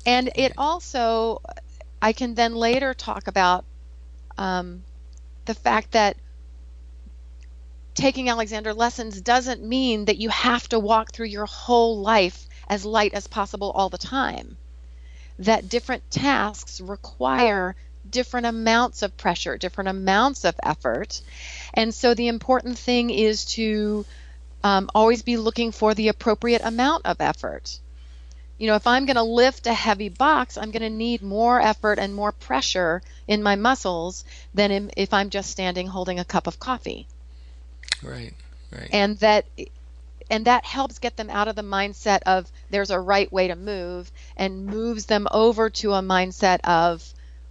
And 0.06 0.30
it 0.34 0.54
also, 0.58 1.42
I 2.02 2.14
can 2.14 2.36
then 2.36 2.56
later 2.56 2.94
talk 2.94 3.28
about 3.28 3.66
um, 4.38 4.82
the 5.44 5.56
fact 5.56 5.92
that 5.92 6.16
taking 7.98 8.30
Alexander 8.30 8.76
lessons 8.76 9.20
doesn't 9.20 9.64
mean 9.64 10.06
that 10.06 10.20
you 10.20 10.30
have 10.30 10.70
to 10.70 10.80
walk 10.80 11.12
through 11.12 11.26
your 11.26 11.48
whole 11.48 12.00
life 12.00 12.48
as 12.70 12.86
light 12.86 13.16
as 13.16 13.26
possible 13.26 13.72
all 13.72 13.90
the 13.90 13.98
time. 13.98 14.56
That 15.40 15.68
different 15.68 16.10
tasks 16.12 16.80
require 16.80 17.76
different 18.10 18.46
amounts 18.46 19.02
of 19.02 19.18
pressure, 19.18 19.58
different 19.58 19.90
amounts 19.90 20.46
of 20.46 20.54
effort. 20.62 21.22
And 21.74 21.92
so 21.92 22.14
the 22.14 22.28
important 22.28 22.78
thing 22.78 23.10
is 23.10 23.46
to 23.56 24.06
um, 24.64 24.92
always 24.94 25.24
be 25.24 25.38
looking 25.38 25.72
for 25.72 25.96
the 25.96 26.10
appropriate 26.10 26.62
amount 26.64 27.08
of 27.08 27.20
effort. 27.20 27.80
You 28.60 28.68
know, 28.68 28.76
if 28.76 28.86
I'm 28.86 29.08
going 29.08 29.16
to 29.16 29.24
lift 29.24 29.66
a 29.66 29.74
heavy 29.74 30.10
box, 30.10 30.56
I'm 30.56 30.70
going 30.70 30.84
to 30.84 30.90
need 30.90 31.24
more 31.24 31.60
effort 31.60 31.98
and 31.98 32.14
more 32.14 32.32
pressure 32.32 33.02
in 33.28 33.42
my 33.42 33.56
muscles 33.56 34.24
than 34.54 34.92
if 34.96 35.14
I'm 35.16 35.32
just 35.32 35.50
standing 35.50 35.88
holding 35.88 36.20
a 36.20 36.26
cup 36.26 36.46
of 36.46 36.60
coffee. 36.60 37.08
Right, 38.04 38.34
right. 38.72 38.90
And 38.92 39.18
that 39.20 39.46
and 40.30 40.46
that 40.46 40.66
helps 40.66 41.00
get 41.00 41.16
them 41.16 41.30
out 41.30 41.48
of 41.48 41.56
the 41.56 41.62
mindset 41.62 42.20
of 42.26 42.52
there's 42.70 42.90
a 42.90 43.00
right 43.00 43.32
way 43.32 43.48
to 43.48 43.56
move 43.56 44.12
and 44.36 44.66
moves 44.66 45.06
them 45.06 45.28
over 45.32 45.70
to 45.70 45.94
a 45.94 46.02
mindset 46.02 46.60
of 46.64 47.04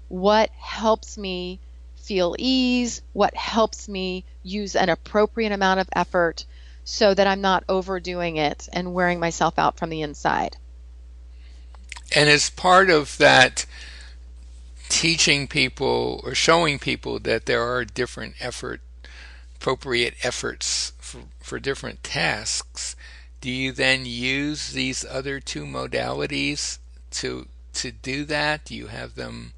what 0.08 0.50
helps 0.50 1.16
me 1.16 1.58
feel 1.96 2.36
ease, 2.38 3.02
what 3.12 3.34
helps 3.34 3.88
me 3.88 4.24
use 4.42 4.76
an 4.76 4.88
appropriate 4.88 5.52
amount 5.52 5.80
of 5.80 5.88
effort 5.94 6.44
so 6.84 7.12
that 7.12 7.26
I'm 7.26 7.40
not 7.40 7.64
overdoing 7.68 8.36
it 8.36 8.68
and 8.72 8.94
wearing 8.94 9.18
myself 9.18 9.58
out 9.58 9.76
from 9.76 9.90
the 9.90 10.02
inside. 10.02 10.56
And 12.14 12.28
as 12.28 12.50
part 12.50 12.90
of 12.90 13.18
that, 13.18 13.66
teaching 14.88 15.48
people 15.48 16.20
or 16.22 16.34
showing 16.34 16.78
people 16.78 17.18
that 17.20 17.46
there 17.46 17.62
are 17.62 17.84
different 17.84 18.34
effort, 18.38 18.80
appropriate 19.56 20.14
efforts 20.22 20.92
for, 20.98 21.22
for 21.40 21.58
different 21.58 22.04
tasks, 22.04 22.94
do 23.40 23.50
you 23.50 23.72
then 23.72 24.06
use 24.06 24.72
these 24.72 25.04
other 25.04 25.40
two 25.40 25.64
modalities 25.64 26.78
to 27.12 27.48
to 27.72 27.90
do 27.90 28.24
that? 28.24 28.64
Do 28.64 28.74
you 28.74 28.86
have 28.86 29.14
them 29.14 29.52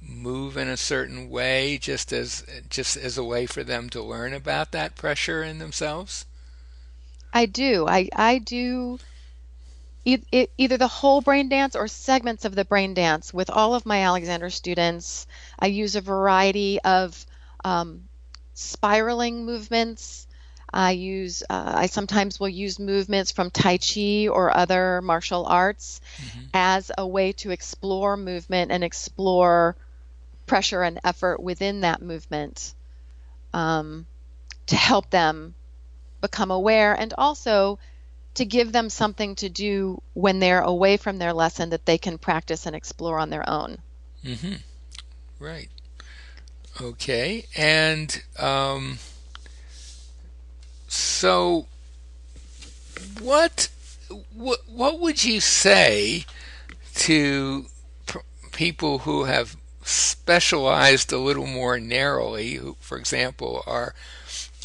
move 0.00 0.56
in 0.56 0.68
a 0.68 0.76
certain 0.76 1.30
way 1.30 1.78
just 1.78 2.12
as 2.12 2.44
just 2.68 2.96
as 2.96 3.16
a 3.16 3.24
way 3.24 3.46
for 3.46 3.64
them 3.64 3.88
to 3.90 4.02
learn 4.02 4.32
about 4.32 4.72
that 4.72 4.96
pressure 4.96 5.42
in 5.42 5.58
themselves? 5.58 6.26
I 7.32 7.46
do. 7.46 7.86
I 7.88 8.08
I 8.14 8.38
do 8.38 8.98
either 10.04 10.76
the 10.76 10.88
whole 10.88 11.20
brain 11.20 11.48
dance 11.48 11.76
or 11.76 11.86
segments 11.86 12.44
of 12.44 12.56
the 12.56 12.64
brain 12.64 12.92
dance 12.92 13.32
with 13.32 13.48
all 13.50 13.74
of 13.74 13.86
my 13.86 14.02
Alexander 14.02 14.50
students. 14.50 15.26
I 15.58 15.66
use 15.66 15.94
a 15.94 16.00
variety 16.00 16.80
of 16.80 17.24
um, 17.64 18.08
spiraling 18.54 19.44
movements. 19.44 20.26
I 20.74 20.92
use 20.92 21.42
uh, 21.50 21.72
I 21.76 21.86
sometimes 21.86 22.40
will 22.40 22.48
use 22.48 22.78
movements 22.78 23.30
from 23.30 23.50
Tai 23.50 23.78
Chi 23.78 24.28
or 24.28 24.56
other 24.56 25.02
martial 25.02 25.44
arts 25.44 26.00
mm-hmm. 26.16 26.46
as 26.54 26.90
a 26.96 27.06
way 27.06 27.32
to 27.32 27.50
explore 27.50 28.16
movement 28.16 28.72
and 28.72 28.82
explore 28.82 29.76
pressure 30.46 30.82
and 30.82 30.98
effort 31.04 31.42
within 31.42 31.82
that 31.82 32.00
movement 32.00 32.74
um, 33.52 34.06
to 34.66 34.76
help 34.76 35.10
them 35.10 35.54
become 36.20 36.50
aware 36.50 36.94
and 36.94 37.12
also 37.18 37.78
to 38.34 38.44
give 38.46 38.72
them 38.72 38.88
something 38.88 39.34
to 39.36 39.48
do 39.48 40.00
when 40.14 40.38
they're 40.38 40.62
away 40.62 40.96
from 40.96 41.18
their 41.18 41.34
lesson 41.34 41.70
that 41.70 41.84
they 41.84 41.98
can 41.98 42.16
practice 42.16 42.64
and 42.64 42.74
explore 42.74 43.18
on 43.18 43.28
their 43.28 43.48
own. 43.48 43.76
Mm-hmm. 44.24 44.54
Right. 45.38 45.68
Okay. 46.80 47.46
And 47.56 48.22
um, 48.38 48.98
so, 50.88 51.66
what, 53.20 53.68
what 54.34 54.60
what 54.66 55.00
would 55.00 55.24
you 55.24 55.40
say 55.40 56.24
to 56.94 57.66
pr- 58.06 58.18
people 58.52 59.00
who 59.00 59.24
have 59.24 59.56
specialized 59.82 61.12
a 61.12 61.18
little 61.18 61.46
more 61.46 61.78
narrowly, 61.78 62.54
who, 62.54 62.76
for 62.80 62.96
example, 62.96 63.62
are 63.66 63.94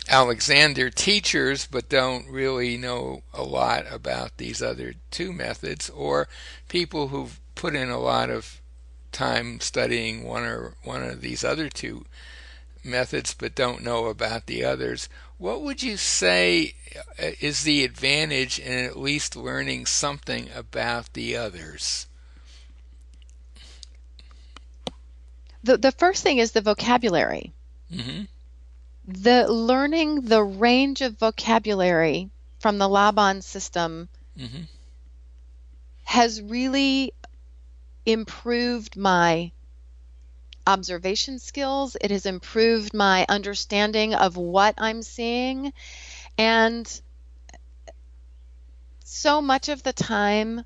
Alexander 0.10 0.90
teachers 0.90 1.68
but 1.70 1.90
don't 1.90 2.30
really 2.30 2.78
know 2.78 3.24
a 3.34 3.44
lot 3.44 3.86
about 3.92 4.38
these 4.38 4.62
other 4.62 4.94
two 5.12 5.34
methods, 5.34 5.90
or 5.90 6.28
people 6.70 7.10
who've 7.10 7.40
put 7.56 7.76
in 7.76 7.90
a 7.90 8.00
lot 8.00 8.30
of 8.30 8.62
time 9.17 9.59
studying 9.59 10.24
one 10.24 10.43
or 10.43 10.75
one 10.83 11.01
of 11.01 11.21
these 11.21 11.43
other 11.43 11.69
two 11.69 12.05
methods 12.83 13.33
but 13.33 13.55
don't 13.55 13.83
know 13.83 14.05
about 14.05 14.45
the 14.45 14.63
others. 14.63 15.09
What 15.39 15.62
would 15.62 15.81
you 15.81 15.97
say 15.97 16.75
uh, 17.19 17.31
is 17.39 17.63
the 17.63 17.83
advantage 17.83 18.59
in 18.59 18.86
at 18.86 18.97
least 18.97 19.36
learning 19.36 19.88
something 19.88 20.50
about 20.55 21.13
the 21.13 21.36
others? 21.36 22.05
The 25.63 25.77
the 25.77 25.91
first 25.91 26.21
thing 26.21 26.38
is 26.38 26.51
the 26.51 26.62
vocabulary. 26.62 27.53
Mm-hmm. 27.91 28.24
The 29.07 29.51
learning 29.51 30.21
the 30.21 30.43
range 30.43 31.01
of 31.01 31.17
vocabulary 31.17 32.29
from 32.59 32.77
the 32.77 32.88
Laban 32.88 33.41
system 33.41 34.09
mm-hmm. 34.38 34.63
has 36.03 36.39
really 36.39 37.13
improved 38.08 38.96
my 38.96 39.52
observation 40.66 41.40
skills. 41.40 41.96
It 42.00 42.10
has 42.10 42.26
improved 42.26 42.94
my 42.94 43.26
understanding 43.30 44.16
of 44.16 44.38
what 44.38 44.76
I'm 44.78 45.04
seeing. 45.04 45.74
And 46.38 47.02
so 49.04 49.42
much 49.42 49.70
of 49.70 49.84
the 49.84 49.94
time, 49.94 50.64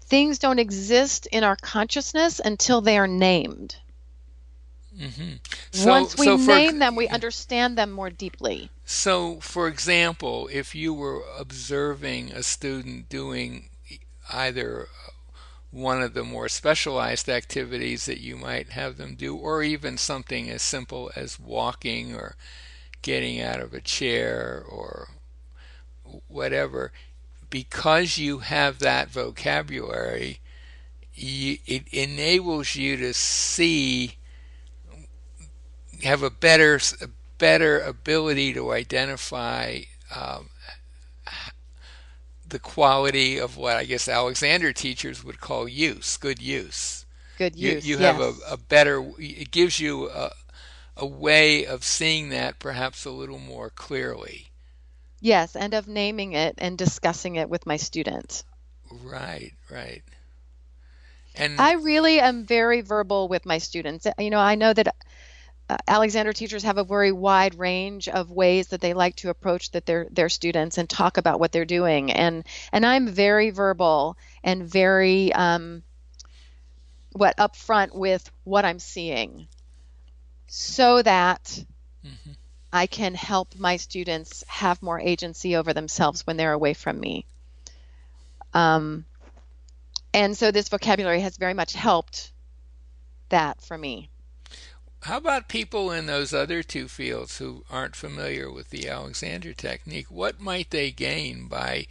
things 0.00 0.38
don't 0.38 0.58
exist 0.58 1.26
in 1.26 1.44
our 1.44 1.56
consciousness 1.56 2.40
until 2.44 2.80
they 2.80 2.98
are 2.98 3.06
named. 3.06 3.76
Mm-hmm. 4.98 5.34
So, 5.70 5.88
Once 5.88 6.18
we 6.18 6.26
so 6.26 6.36
name 6.36 6.78
them, 6.78 6.96
we 6.96 7.06
understand 7.06 7.78
them 7.78 7.92
more 7.92 8.10
deeply. 8.10 8.70
So, 8.84 9.38
for 9.40 9.68
example, 9.68 10.48
if 10.50 10.74
you 10.74 10.92
were 10.92 11.22
observing 11.38 12.32
a 12.32 12.42
student 12.42 13.08
doing 13.08 13.68
either 14.32 14.88
one 15.70 16.02
of 16.02 16.14
the 16.14 16.24
more 16.24 16.48
specialized 16.48 17.28
activities 17.28 18.06
that 18.06 18.20
you 18.20 18.36
might 18.36 18.70
have 18.70 18.96
them 18.96 19.14
do, 19.14 19.36
or 19.36 19.62
even 19.62 19.98
something 19.98 20.48
as 20.48 20.62
simple 20.62 21.10
as 21.14 21.38
walking 21.38 22.14
or 22.14 22.36
getting 23.02 23.40
out 23.40 23.60
of 23.60 23.74
a 23.74 23.80
chair 23.80 24.64
or 24.66 25.08
whatever, 26.26 26.92
because 27.50 28.18
you 28.18 28.38
have 28.38 28.78
that 28.78 29.10
vocabulary, 29.10 30.40
you, 31.14 31.58
it 31.66 31.86
enables 31.92 32.74
you 32.74 32.96
to 32.96 33.12
see, 33.12 34.16
have 36.02 36.22
a 36.22 36.30
better, 36.30 36.80
a 37.00 37.08
better 37.38 37.80
ability 37.80 38.54
to 38.54 38.72
identify 38.72 39.80
um, 40.14 40.48
the 42.48 42.58
quality 42.58 43.38
of 43.38 43.56
what 43.56 43.76
I 43.76 43.84
guess 43.84 44.08
Alexander 44.08 44.72
teachers 44.72 45.22
would 45.24 45.40
call 45.40 45.68
use, 45.68 46.16
good 46.16 46.40
use. 46.40 47.04
Good 47.36 47.56
use. 47.56 47.86
You, 47.86 47.94
you 47.94 48.00
yes. 48.00 48.12
have 48.12 48.20
a, 48.20 48.34
a, 48.52 48.56
better. 48.56 49.12
It 49.18 49.50
gives 49.50 49.78
you 49.78 50.10
a, 50.10 50.32
a 50.96 51.06
way 51.06 51.66
of 51.66 51.84
seeing 51.84 52.30
that 52.30 52.58
perhaps 52.58 53.04
a 53.04 53.10
little 53.10 53.38
more 53.38 53.70
clearly. 53.70 54.48
Yes, 55.20 55.56
and 55.56 55.74
of 55.74 55.88
naming 55.88 56.32
it 56.32 56.54
and 56.58 56.76
discussing 56.76 57.36
it 57.36 57.48
with 57.48 57.66
my 57.66 57.76
students. 57.76 58.44
Right, 59.02 59.52
right. 59.70 60.02
And 61.34 61.60
I 61.60 61.74
really 61.74 62.20
am 62.20 62.46
very 62.46 62.80
verbal 62.80 63.28
with 63.28 63.46
my 63.46 63.58
students. 63.58 64.06
You 64.18 64.30
know, 64.30 64.40
I 64.40 64.56
know 64.56 64.72
that 64.72 64.94
Alexander 65.86 66.32
teachers 66.32 66.62
have 66.62 66.78
a 66.78 66.84
very 66.84 67.12
wide 67.12 67.54
range 67.54 68.08
of 68.08 68.30
ways 68.30 68.68
that 68.68 68.80
they 68.80 68.94
like 68.94 69.16
to 69.16 69.28
approach 69.28 69.70
that 69.72 69.84
their 69.84 70.06
their 70.10 70.28
students 70.28 70.78
and 70.78 70.88
talk 70.88 71.18
about 71.18 71.38
what 71.38 71.52
they're 71.52 71.64
doing 71.64 72.10
and 72.10 72.46
and 72.72 72.86
I'm 72.86 73.08
very 73.08 73.50
verbal 73.50 74.16
and 74.42 74.66
very 74.66 75.32
um, 75.32 75.82
what 77.12 77.36
upfront 77.36 77.94
with 77.94 78.30
what 78.44 78.64
I'm 78.64 78.78
seeing 78.78 79.48
so 80.46 81.02
that 81.02 81.44
mm-hmm. 82.04 82.30
I 82.72 82.86
can 82.86 83.14
help 83.14 83.54
my 83.56 83.76
students 83.76 84.44
have 84.48 84.82
more 84.82 84.98
agency 84.98 85.56
over 85.56 85.72
themselves 85.72 86.26
when 86.26 86.36
they're 86.36 86.52
away 86.52 86.74
from 86.74 86.98
me. 86.98 87.26
Um, 88.54 89.04
and 90.12 90.36
so 90.36 90.50
this 90.50 90.68
vocabulary 90.68 91.20
has 91.20 91.36
very 91.36 91.54
much 91.54 91.74
helped 91.74 92.32
that 93.28 93.60
for 93.60 93.76
me. 93.76 94.10
How 95.02 95.18
about 95.18 95.48
people 95.48 95.92
in 95.92 96.06
those 96.06 96.34
other 96.34 96.62
two 96.62 96.88
fields 96.88 97.38
who 97.38 97.64
aren't 97.70 97.94
familiar 97.94 98.50
with 98.50 98.70
the 98.70 98.88
Alexander 98.88 99.52
technique? 99.52 100.10
What 100.10 100.40
might 100.40 100.70
they 100.70 100.90
gain 100.90 101.46
by 101.46 101.86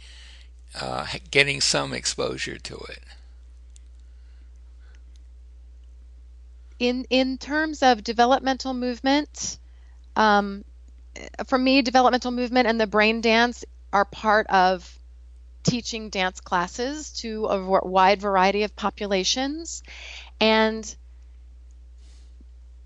uh, 0.78 1.06
getting 1.30 1.60
some 1.60 1.94
exposure 1.94 2.58
to 2.58 2.76
it? 2.76 3.02
In 6.78 7.06
in 7.10 7.38
terms 7.38 7.82
of 7.82 8.04
developmental 8.04 8.74
movement, 8.74 9.58
um, 10.14 10.64
for 11.46 11.58
me, 11.58 11.82
developmental 11.82 12.30
movement 12.30 12.68
and 12.68 12.80
the 12.80 12.86
brain 12.86 13.20
dance 13.20 13.64
are 13.92 14.04
part 14.04 14.46
of 14.48 14.96
teaching 15.62 16.08
dance 16.08 16.40
classes 16.40 17.10
to 17.12 17.46
a 17.46 17.80
wide 17.84 18.20
variety 18.20 18.62
of 18.62 18.76
populations, 18.76 19.82
and 20.40 20.94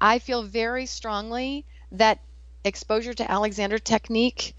I 0.02 0.18
feel 0.18 0.42
very 0.42 0.86
strongly 0.86 1.64
that 1.92 2.18
exposure 2.64 3.14
to 3.14 3.30
Alexander 3.30 3.78
technique 3.78 4.56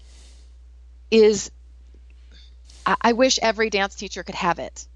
is 1.10 1.50
I, 2.86 2.96
I 3.00 3.12
wish 3.12 3.38
every 3.42 3.68
dance 3.68 3.94
teacher 3.94 4.22
could 4.22 4.34
have 4.36 4.58
it. 4.58 4.86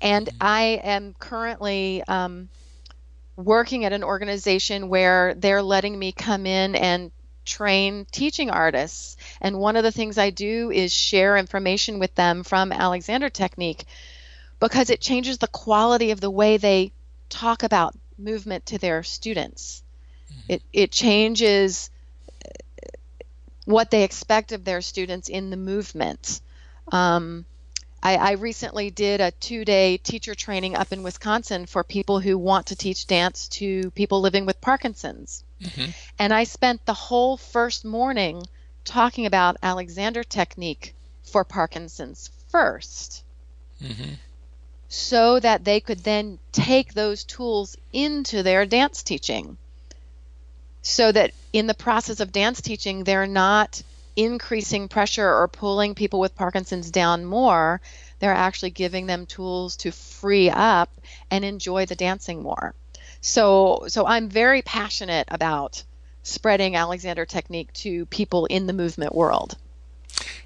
And 0.00 0.26
mm-hmm. 0.26 0.36
I 0.40 0.62
am 0.82 1.14
currently 1.16 2.02
um, 2.08 2.48
working 3.36 3.84
at 3.84 3.92
an 3.92 4.02
organization 4.02 4.88
where 4.88 5.34
they're 5.34 5.62
letting 5.62 5.96
me 5.96 6.10
come 6.10 6.44
in 6.44 6.74
and 6.74 7.12
train 7.44 8.04
teaching 8.10 8.50
artists. 8.50 9.16
And 9.40 9.60
one 9.60 9.76
of 9.76 9.84
the 9.84 9.92
things 9.92 10.18
I 10.18 10.30
do 10.30 10.72
is 10.72 10.92
share 10.92 11.36
information 11.36 12.00
with 12.00 12.16
them 12.16 12.42
from 12.42 12.72
Alexander 12.72 13.30
Technique 13.30 13.84
because 14.58 14.90
it 14.90 15.00
changes 15.00 15.38
the 15.38 15.46
quality 15.46 16.10
of 16.10 16.20
the 16.20 16.30
way 16.30 16.56
they 16.56 16.90
talk 17.28 17.62
about 17.62 17.94
movement 18.18 18.66
to 18.66 18.78
their 18.78 19.02
students. 19.02 19.82
Mm-hmm. 20.30 20.52
It, 20.52 20.62
it 20.72 20.92
changes 20.92 21.90
what 23.68 23.90
they 23.90 24.02
expect 24.02 24.52
of 24.52 24.64
their 24.64 24.80
students 24.80 25.28
in 25.28 25.50
the 25.50 25.56
movement. 25.56 26.40
Um, 26.90 27.44
I, 28.02 28.16
I, 28.16 28.32
recently 28.32 28.90
did 28.90 29.20
a 29.20 29.30
two 29.30 29.66
day 29.66 29.98
teacher 29.98 30.34
training 30.34 30.74
up 30.74 30.90
in 30.90 31.02
Wisconsin 31.02 31.66
for 31.66 31.84
people 31.84 32.18
who 32.18 32.38
want 32.38 32.68
to 32.68 32.76
teach 32.76 33.06
dance 33.06 33.46
to 33.48 33.90
people 33.90 34.22
living 34.22 34.46
with 34.46 34.60
Parkinson's. 34.62 35.44
Mm-hmm. 35.60 35.90
And 36.18 36.32
I 36.32 36.44
spent 36.44 36.86
the 36.86 36.94
whole 36.94 37.36
first 37.36 37.84
morning 37.84 38.42
talking 38.86 39.26
about 39.26 39.58
Alexander 39.62 40.24
technique 40.24 40.94
for 41.24 41.44
Parkinson's 41.44 42.30
1st 42.50 43.22
mm-hmm 43.82 44.14
so 44.88 45.38
that 45.38 45.64
they 45.64 45.80
could 45.80 45.98
then 45.98 46.38
take 46.50 46.94
those 46.94 47.24
tools 47.24 47.76
into 47.92 48.42
their 48.42 48.64
dance 48.64 49.02
teaching. 49.02 49.56
So 50.82 51.12
that 51.12 51.32
in 51.52 51.66
the 51.66 51.74
process 51.74 52.20
of 52.20 52.32
dance 52.32 52.62
teaching, 52.62 53.04
they're 53.04 53.26
not 53.26 53.82
increasing 54.16 54.88
pressure 54.88 55.32
or 55.32 55.46
pulling 55.46 55.94
people 55.94 56.18
with 56.18 56.34
Parkinson's 56.34 56.90
down 56.90 57.24
more. 57.24 57.80
They're 58.18 58.32
actually 58.32 58.70
giving 58.70 59.06
them 59.06 59.26
tools 59.26 59.76
to 59.78 59.92
free 59.92 60.50
up 60.50 60.90
and 61.30 61.44
enjoy 61.44 61.86
the 61.86 61.94
dancing 61.94 62.42
more. 62.42 62.74
So, 63.20 63.84
so 63.88 64.06
I'm 64.06 64.28
very 64.28 64.62
passionate 64.62 65.28
about 65.30 65.84
spreading 66.22 66.76
Alexander 66.76 67.26
technique 67.26 67.72
to 67.74 68.06
people 68.06 68.46
in 68.46 68.66
the 68.66 68.72
movement 68.72 69.14
world. 69.14 69.56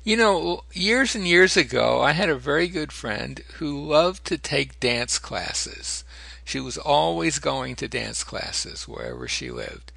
You 0.05 0.17
know, 0.17 0.65
years 0.73 1.15
and 1.15 1.27
years 1.27 1.57
ago, 1.57 2.03
I 2.03 2.13
had 2.13 2.29
a 2.29 2.37
very 2.37 2.69
good 2.69 2.93
friend 2.93 3.41
who 3.55 3.87
loved 3.87 4.25
to 4.27 4.39
take 4.39 4.81
dance 4.81 5.19
classes. 5.19 6.05
She 6.45 6.61
was 6.61 6.77
always 6.77 7.39
going 7.39 7.77
to 7.77 7.89
dance 7.89 8.25
classes 8.25 8.89
wherever 8.89 9.29
she 9.29 9.51
lived. 9.51 9.93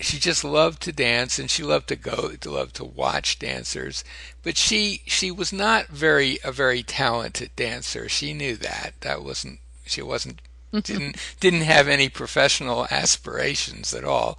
She 0.00 0.18
just 0.18 0.44
loved 0.44 0.82
to 0.82 0.92
dance 0.92 1.38
and 1.38 1.50
she 1.50 1.62
loved 1.62 1.88
to 1.88 1.96
go 1.96 2.32
to 2.32 2.50
love 2.50 2.72
to 2.74 2.84
watch 2.84 3.38
dancers, 3.38 4.04
but 4.42 4.56
she 4.56 5.02
she 5.06 5.30
was 5.30 5.52
not 5.52 5.86
very 5.88 6.38
a 6.42 6.50
very 6.50 6.82
talented 6.82 7.54
dancer. 7.56 8.08
She 8.08 8.34
knew 8.34 8.56
that. 8.56 8.94
That 9.00 9.22
wasn't 9.22 9.60
she 9.84 10.02
wasn't 10.02 10.40
didn't 10.72 11.16
didn't 11.40 11.62
have 11.62 11.88
any 11.88 12.08
professional 12.08 12.86
aspirations 12.90 13.94
at 13.94 14.04
all. 14.04 14.38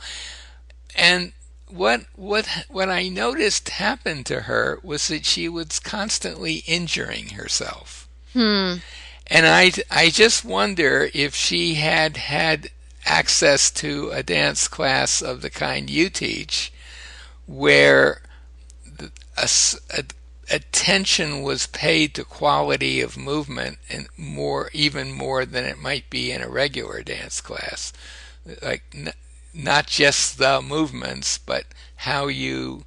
And 0.96 1.34
what 1.74 2.06
what 2.16 2.48
what 2.70 2.90
I 2.90 3.10
noticed 3.10 3.70
happened 3.70 4.26
to 4.28 4.42
her 4.42 4.80
was 4.84 5.08
that 5.08 5.26
she 5.26 5.50
was 5.50 5.80
constantly 5.80 6.64
injuring 6.68 7.30
herself. 7.30 8.08
Hmm. 8.34 8.76
And 9.28 9.48
I, 9.48 9.72
I 9.90 10.10
just 10.10 10.46
wonder 10.46 11.10
if 11.14 11.34
she 11.34 11.76
had 11.76 12.18
had 12.18 12.70
access 13.06 13.72
to 13.72 14.12
a 14.12 14.22
dance 14.22 14.68
class 14.68 15.22
of 15.22 15.42
the 15.42 15.50
kind 15.50 15.90
you 15.90 16.10
teach, 16.10 16.72
where 17.48 18.22
a, 19.38 19.50
a, 19.98 20.04
attention 20.52 21.42
was 21.42 21.68
paid 21.68 22.14
to 22.16 22.26
quality 22.26 23.02
of 23.02 23.18
movement 23.18 23.80
and 23.90 24.08
more, 24.18 24.70
even 24.74 25.12
more 25.12 25.46
than 25.46 25.64
it 25.66 25.80
might 25.80 26.10
be 26.10 26.32
in 26.32 26.42
a 26.42 26.50
regular 26.50 27.02
dance 27.02 27.40
class. 27.40 27.94
Like 28.62 28.84
not 29.54 29.88
just 29.88 30.38
the 30.38 30.62
movements, 30.62 31.38
but 31.38 31.66
how 31.98 32.28
you 32.28 32.86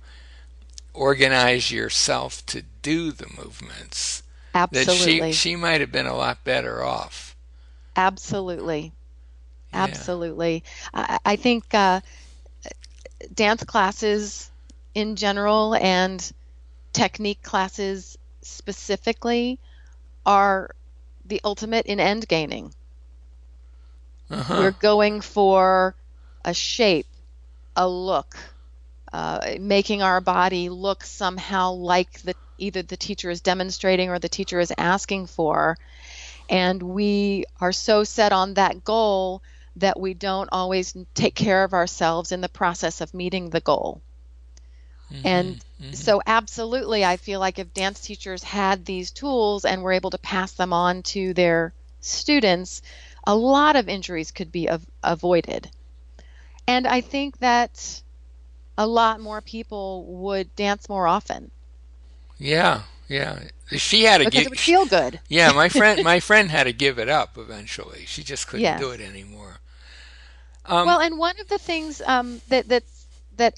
organize 0.92 1.70
yourself 1.70 2.44
to 2.46 2.62
do 2.83 3.12
the 3.12 3.29
movements. 3.37 4.22
Absolutely. 4.55 5.20
That 5.20 5.35
she 5.35 5.50
she 5.50 5.57
might 5.57 5.81
have 5.81 5.92
been 5.92 6.07
a 6.07 6.16
lot 6.16 6.42
better 6.44 6.83
off. 6.83 7.37
Absolutely. 7.96 8.92
Yeah. 9.72 9.85
Absolutely. 9.85 10.64
I, 10.94 11.18
I 11.24 11.37
think 11.37 11.72
uh, 11.74 12.00
dance 13.35 13.64
classes 13.64 14.50
in 14.94 15.16
general 15.16 15.74
and 15.74 16.33
technique 16.92 17.42
classes 17.42 18.16
specifically 18.40 19.59
are 20.24 20.74
the 21.26 21.40
ultimate 21.44 21.87
in 21.87 22.00
end 22.00 22.26
gaining. 22.29 22.72
Uh-huh. 24.31 24.57
We're 24.59 24.70
going 24.72 25.20
for 25.20 25.94
a 26.46 26.54
shape, 26.54 27.06
a 27.74 27.87
look, 27.87 28.37
uh, 29.12 29.56
making 29.61 30.00
our 30.00 30.22
body 30.22 30.70
look 30.70 31.04
somehow 31.04 31.72
like 31.72 32.22
the 32.22 32.35
either 32.59 32.80
the 32.82 32.96
teacher 32.96 33.28
is 33.28 33.42
demonstrating 33.42 34.09
or 34.09 34.18
the 34.18 34.30
teacher 34.30 34.61
is 34.61 34.72
asking 34.78 35.26
for. 35.26 35.76
And 36.48 36.82
we 36.82 37.44
are 37.61 37.72
so 37.72 38.04
set 38.04 38.32
on 38.32 38.54
that 38.54 38.85
goal 38.85 39.42
that 39.76 40.00
we 40.00 40.14
don't 40.14 40.48
always 40.52 40.96
take 41.14 41.35
care 41.35 41.64
of 41.64 41.74
ourselves 41.74 42.32
in 42.32 42.40
the 42.40 42.48
process 42.48 43.00
of 43.00 43.12
meeting 43.12 43.50
the 43.50 43.61
goal. 43.61 44.00
Mm-hmm, 45.12 45.26
and 45.26 45.64
mm-hmm. 45.80 45.92
so, 45.92 46.22
absolutely, 46.26 47.04
I 47.04 47.16
feel 47.16 47.40
like 47.40 47.59
if 47.59 47.74
dance 47.74 48.00
teachers 48.00 48.42
had 48.42 48.85
these 48.85 49.11
tools 49.11 49.64
and 49.64 49.82
were 49.82 49.92
able 49.92 50.11
to 50.11 50.18
pass 50.18 50.52
them 50.52 50.72
on 50.72 51.02
to 51.04 51.35
their 51.35 51.74
students, 52.00 52.82
a 53.24 53.35
lot 53.35 53.76
of 53.76 53.88
injuries 53.88 54.32
could 54.32 54.50
be 54.50 54.70
av- 54.70 54.87
avoided. 55.02 55.70
And 56.66 56.87
I 56.87 57.00
think 57.00 57.38
that 57.38 58.02
a 58.76 58.87
lot 58.87 59.20
more 59.20 59.40
people 59.40 60.05
would 60.05 60.55
dance 60.57 60.88
more 60.88 61.07
often. 61.07 61.50
Yeah, 62.38 62.83
yeah. 63.09 63.40
She 63.70 64.05
had 64.05 64.18
to 64.18 64.24
because 64.24 64.38
give, 64.38 64.46
it 64.46 64.50
would 64.50 64.59
feel 64.59 64.87
good. 64.87 65.20
Yeah, 65.29 65.52
my 65.52 65.68
friend, 65.68 66.05
my 66.05 66.20
friend 66.29 66.50
had 66.50 66.64
to 66.64 66.72
give 66.72 66.98
it 66.98 67.09
up 67.09 67.38
eventually. 67.38 68.05
She 68.07 68.22
just 68.22 68.48
couldn't 68.48 68.62
yes. 68.62 68.81
do 68.81 68.90
it 68.90 69.00
anymore. 69.00 69.59
Um, 70.64 70.87
well, 70.87 71.00
and 71.00 71.18
one 71.18 71.38
of 71.40 71.48
the 71.48 71.59
things 71.59 72.02
um, 72.05 72.40
that 72.48 72.68
that 72.68 72.85
that 73.37 73.55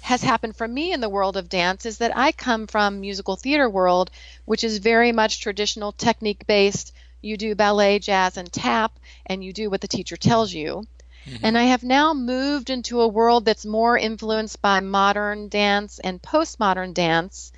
has 0.00 0.22
happened 0.22 0.56
for 0.56 0.66
me 0.66 0.92
in 0.92 1.00
the 1.00 1.08
world 1.08 1.36
of 1.36 1.48
dance 1.48 1.86
is 1.86 1.98
that 1.98 2.16
I 2.16 2.32
come 2.32 2.66
from 2.66 3.00
musical 3.00 3.36
theater 3.36 3.70
world, 3.70 4.10
which 4.44 4.64
is 4.64 4.78
very 4.78 5.12
much 5.12 5.40
traditional 5.40 5.92
technique 5.92 6.46
based. 6.46 6.92
You 7.20 7.36
do 7.36 7.54
ballet, 7.54 8.00
jazz, 8.00 8.36
and 8.36 8.52
tap, 8.52 8.98
and 9.26 9.44
you 9.44 9.52
do 9.52 9.70
what 9.70 9.80
the 9.80 9.86
teacher 9.86 10.16
tells 10.16 10.52
you. 10.52 10.84
Mm-hmm. 11.26 11.44
And 11.44 11.58
I 11.58 11.64
have 11.64 11.84
now 11.84 12.14
moved 12.14 12.70
into 12.70 13.00
a 13.00 13.08
world 13.08 13.44
that's 13.44 13.64
more 13.64 13.96
influenced 13.96 14.60
by 14.60 14.80
modern 14.80 15.48
dance 15.48 15.98
and 15.98 16.20
postmodern 16.20 16.94
dance 16.94 17.52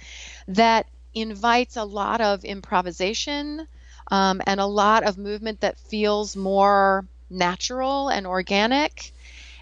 that 0.48 0.86
invites 1.14 1.76
a 1.76 1.84
lot 1.84 2.20
of 2.20 2.44
improvisation 2.44 3.66
um, 4.10 4.42
and 4.46 4.60
a 4.60 4.66
lot 4.66 5.04
of 5.04 5.16
movement 5.16 5.60
that 5.60 5.78
feels 5.78 6.36
more 6.36 7.06
natural 7.30 8.08
and 8.08 8.26
organic 8.26 9.12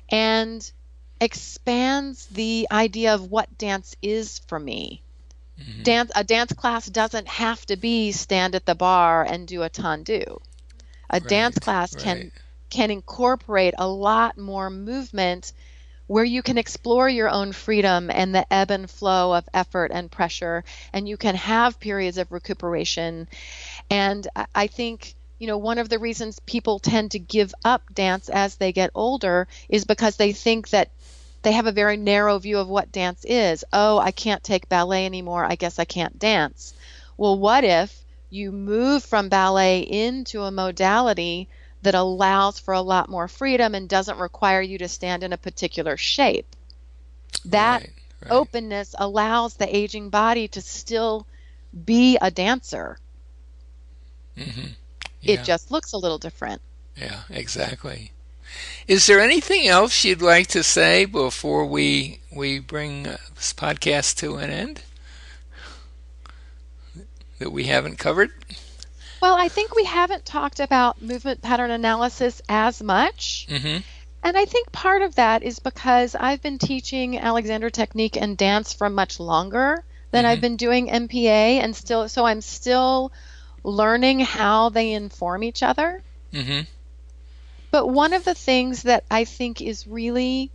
and 0.08 0.72
expands 1.20 2.26
the 2.26 2.66
idea 2.70 3.14
of 3.14 3.30
what 3.30 3.56
dance 3.56 3.94
is 4.02 4.40
for 4.48 4.58
me. 4.58 5.02
Mm-hmm. 5.60 5.82
Dance 5.82 6.10
a 6.16 6.24
dance 6.24 6.52
class 6.52 6.86
doesn't 6.86 7.28
have 7.28 7.64
to 7.66 7.76
be 7.76 8.10
stand 8.10 8.54
at 8.54 8.66
the 8.66 8.74
barre 8.74 9.22
and 9.24 9.46
do 9.46 9.62
a 9.62 9.70
tendu. 9.70 10.40
A 11.08 11.20
right, 11.20 11.28
dance 11.28 11.58
class 11.58 11.94
right. 11.94 12.02
can 12.02 12.32
can 12.72 12.90
incorporate 12.90 13.74
a 13.76 13.86
lot 13.86 14.38
more 14.38 14.70
movement 14.70 15.52
where 16.06 16.24
you 16.24 16.42
can 16.42 16.56
explore 16.56 17.06
your 17.06 17.28
own 17.28 17.52
freedom 17.52 18.10
and 18.10 18.34
the 18.34 18.50
ebb 18.50 18.70
and 18.70 18.90
flow 18.90 19.34
of 19.34 19.46
effort 19.52 19.90
and 19.92 20.10
pressure, 20.10 20.64
and 20.90 21.06
you 21.06 21.18
can 21.18 21.34
have 21.34 21.78
periods 21.78 22.16
of 22.16 22.32
recuperation. 22.32 23.28
And 23.90 24.26
I 24.54 24.68
think, 24.68 25.14
you 25.38 25.48
know, 25.48 25.58
one 25.58 25.76
of 25.76 25.90
the 25.90 25.98
reasons 25.98 26.40
people 26.40 26.78
tend 26.78 27.10
to 27.10 27.18
give 27.18 27.54
up 27.62 27.82
dance 27.92 28.30
as 28.30 28.56
they 28.56 28.72
get 28.72 28.90
older 28.94 29.48
is 29.68 29.84
because 29.84 30.16
they 30.16 30.32
think 30.32 30.70
that 30.70 30.90
they 31.42 31.52
have 31.52 31.66
a 31.66 31.72
very 31.72 31.98
narrow 31.98 32.38
view 32.38 32.56
of 32.58 32.68
what 32.68 32.90
dance 32.90 33.26
is. 33.26 33.66
Oh, 33.70 33.98
I 33.98 34.12
can't 34.12 34.42
take 34.42 34.70
ballet 34.70 35.04
anymore. 35.04 35.44
I 35.44 35.56
guess 35.56 35.78
I 35.78 35.84
can't 35.84 36.18
dance. 36.18 36.72
Well, 37.18 37.38
what 37.38 37.64
if 37.64 38.02
you 38.30 38.50
move 38.50 39.04
from 39.04 39.28
ballet 39.28 39.80
into 39.80 40.40
a 40.40 40.50
modality 40.50 41.50
that 41.82 41.94
allows 41.94 42.58
for 42.58 42.74
a 42.74 42.80
lot 42.80 43.08
more 43.08 43.28
freedom 43.28 43.74
and 43.74 43.88
doesn't 43.88 44.18
require 44.18 44.60
you 44.62 44.78
to 44.78 44.88
stand 44.88 45.22
in 45.22 45.32
a 45.32 45.38
particular 45.38 45.96
shape. 45.96 46.56
That 47.44 47.82
right, 47.82 47.90
right. 48.22 48.32
openness 48.32 48.94
allows 48.98 49.54
the 49.54 49.74
aging 49.74 50.10
body 50.10 50.48
to 50.48 50.60
still 50.60 51.26
be 51.84 52.18
a 52.20 52.30
dancer. 52.30 52.98
Mm-hmm. 54.36 54.68
Yeah. 55.20 55.34
It 55.34 55.44
just 55.44 55.70
looks 55.70 55.92
a 55.92 55.98
little 55.98 56.18
different. 56.18 56.62
Yeah, 56.96 57.22
exactly. 57.30 58.12
Is 58.86 59.06
there 59.06 59.20
anything 59.20 59.66
else 59.66 60.04
you'd 60.04 60.22
like 60.22 60.48
to 60.48 60.62
say 60.62 61.04
before 61.04 61.64
we 61.64 62.20
we 62.30 62.58
bring 62.58 63.06
uh, 63.06 63.16
this 63.34 63.52
podcast 63.52 64.16
to 64.18 64.36
an 64.36 64.50
end 64.50 64.82
that 67.38 67.50
we 67.50 67.64
haven't 67.64 67.98
covered? 67.98 68.30
Well, 69.22 69.36
I 69.36 69.46
think 69.46 69.76
we 69.76 69.84
haven't 69.84 70.24
talked 70.24 70.58
about 70.58 71.00
movement 71.00 71.42
pattern 71.42 71.70
analysis 71.70 72.42
as 72.48 72.82
much. 72.82 73.46
Mm-hmm. 73.48 73.78
And 74.24 74.36
I 74.36 74.46
think 74.46 74.72
part 74.72 75.02
of 75.02 75.14
that 75.14 75.44
is 75.44 75.60
because 75.60 76.16
I've 76.16 76.42
been 76.42 76.58
teaching 76.58 77.16
Alexander 77.16 77.70
technique 77.70 78.16
and 78.20 78.36
dance 78.36 78.72
for 78.72 78.90
much 78.90 79.20
longer 79.20 79.84
than 80.10 80.24
mm-hmm. 80.24 80.32
I've 80.32 80.40
been 80.40 80.56
doing 80.56 80.88
MPA, 80.88 81.62
and 81.62 81.76
still, 81.76 82.08
so 82.08 82.24
I'm 82.24 82.40
still 82.40 83.12
learning 83.62 84.18
how 84.18 84.70
they 84.70 84.92
inform 84.92 85.44
each 85.44 85.62
other. 85.62 86.02
Mm-hmm. 86.32 86.62
But 87.70 87.86
one 87.86 88.14
of 88.14 88.24
the 88.24 88.34
things 88.34 88.82
that 88.82 89.04
I 89.08 89.24
think 89.24 89.62
is 89.62 89.86
really 89.86 90.50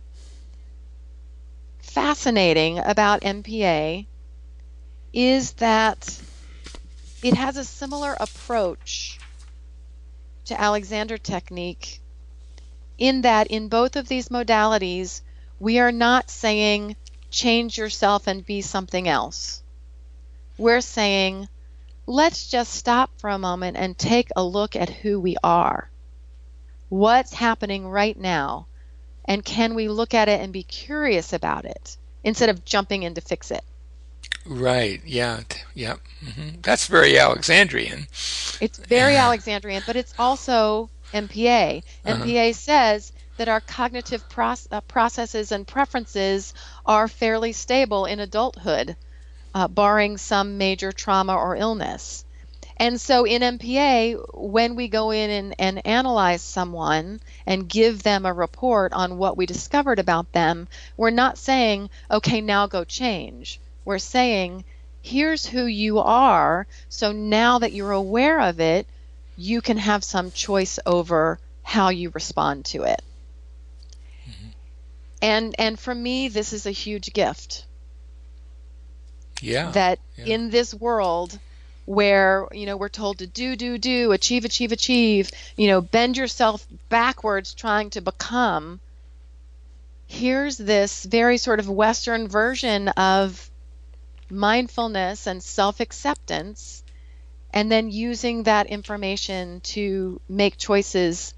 fascinating 1.78 2.80
about 2.80 3.22
MPA 3.22 4.04
is 5.14 5.52
that 5.52 6.20
it 7.22 7.34
has 7.34 7.56
a 7.56 7.64
similar 7.64 8.16
approach 8.18 9.18
to 10.44 10.60
Alexander 10.60 11.18
technique 11.18 12.00
in 12.96 13.22
that 13.22 13.48
in 13.48 13.68
both 13.68 13.96
of 13.96 14.08
these 14.08 14.28
modalities, 14.28 15.20
we 15.60 15.78
are 15.78 15.92
not 15.92 16.30
saying 16.30 16.96
change 17.30 17.78
yourself 17.78 18.26
and 18.26 18.44
be 18.44 18.60
something 18.60 19.08
else. 19.08 19.62
We're 20.56 20.80
saying 20.80 21.48
let's 22.06 22.48
just 22.48 22.72
stop 22.72 23.10
for 23.18 23.30
a 23.30 23.38
moment 23.38 23.76
and 23.76 23.96
take 23.96 24.28
a 24.34 24.42
look 24.42 24.74
at 24.74 24.88
who 24.88 25.20
we 25.20 25.36
are. 25.42 25.90
What's 26.88 27.34
happening 27.34 27.86
right 27.86 28.18
now? 28.18 28.66
And 29.26 29.44
can 29.44 29.74
we 29.74 29.88
look 29.88 30.14
at 30.14 30.28
it 30.28 30.40
and 30.40 30.52
be 30.52 30.62
curious 30.62 31.34
about 31.34 31.66
it 31.66 31.98
instead 32.24 32.48
of 32.48 32.64
jumping 32.64 33.02
in 33.02 33.14
to 33.14 33.20
fix 33.20 33.50
it? 33.50 33.62
Right. 34.48 35.02
Yeah. 35.04 35.42
Yeah. 35.74 35.96
Mm-hmm. 36.24 36.62
That's 36.62 36.86
very 36.86 37.18
Alexandrian. 37.18 38.06
It's 38.62 38.78
very 38.78 39.14
Alexandrian, 39.14 39.82
but 39.86 39.96
it's 39.96 40.14
also 40.18 40.88
MPA. 41.12 41.82
Uh-huh. 42.06 42.24
MPA 42.24 42.54
says 42.54 43.12
that 43.36 43.48
our 43.48 43.60
cognitive 43.60 44.26
proce- 44.30 44.66
uh, 44.72 44.80
processes 44.80 45.52
and 45.52 45.66
preferences 45.66 46.54
are 46.86 47.08
fairly 47.08 47.52
stable 47.52 48.06
in 48.06 48.20
adulthood, 48.20 48.96
uh, 49.54 49.68
barring 49.68 50.16
some 50.16 50.56
major 50.56 50.92
trauma 50.92 51.36
or 51.36 51.54
illness. 51.54 52.24
And 52.78 52.98
so 52.98 53.24
in 53.24 53.42
MPA, 53.42 54.34
when 54.34 54.76
we 54.76 54.88
go 54.88 55.10
in 55.10 55.28
and, 55.28 55.54
and 55.58 55.86
analyze 55.86 56.40
someone 56.40 57.20
and 57.44 57.68
give 57.68 58.02
them 58.02 58.24
a 58.24 58.32
report 58.32 58.94
on 58.94 59.18
what 59.18 59.36
we 59.36 59.44
discovered 59.44 59.98
about 59.98 60.32
them, 60.32 60.68
we're 60.96 61.10
not 61.10 61.36
saying, 61.36 61.90
okay, 62.10 62.40
now 62.40 62.66
go 62.66 62.84
change 62.84 63.60
we're 63.88 63.98
saying, 63.98 64.64
here's 65.00 65.46
who 65.46 65.64
you 65.64 66.00
are. 66.00 66.66
So 66.90 67.10
now 67.10 67.60
that 67.60 67.72
you're 67.72 67.90
aware 67.90 68.38
of 68.38 68.60
it, 68.60 68.86
you 69.34 69.62
can 69.62 69.78
have 69.78 70.04
some 70.04 70.30
choice 70.30 70.78
over 70.84 71.38
how 71.62 71.88
you 71.88 72.10
respond 72.10 72.66
to 72.66 72.82
it. 72.82 73.02
Mm-hmm. 74.28 74.48
And 75.22 75.54
and 75.58 75.78
for 75.78 75.94
me, 75.94 76.28
this 76.28 76.52
is 76.52 76.66
a 76.66 76.70
huge 76.70 77.14
gift. 77.14 77.64
Yeah. 79.40 79.70
That 79.70 80.00
yeah. 80.16 80.34
in 80.34 80.50
this 80.50 80.74
world 80.74 81.38
where 81.86 82.46
you 82.52 82.66
know 82.66 82.76
we're 82.76 82.90
told 82.90 83.20
to 83.20 83.26
do 83.26 83.56
do 83.56 83.78
do 83.78 84.12
achieve 84.12 84.44
achieve 84.44 84.72
achieve 84.72 85.30
you 85.56 85.68
know 85.68 85.80
bend 85.80 86.18
yourself 86.18 86.66
backwards 86.90 87.54
trying 87.54 87.88
to 87.88 88.02
become 88.02 88.78
here's 90.06 90.58
this 90.58 91.04
very 91.04 91.38
sort 91.38 91.60
of 91.60 91.68
western 91.70 92.28
version 92.28 92.88
of 92.88 93.47
mindfulness 94.30 95.26
and 95.26 95.42
self-acceptance 95.42 96.82
and 97.52 97.72
then 97.72 97.90
using 97.90 98.42
that 98.44 98.66
information 98.66 99.60
to 99.60 100.20
make 100.28 100.58
choices 100.58 101.34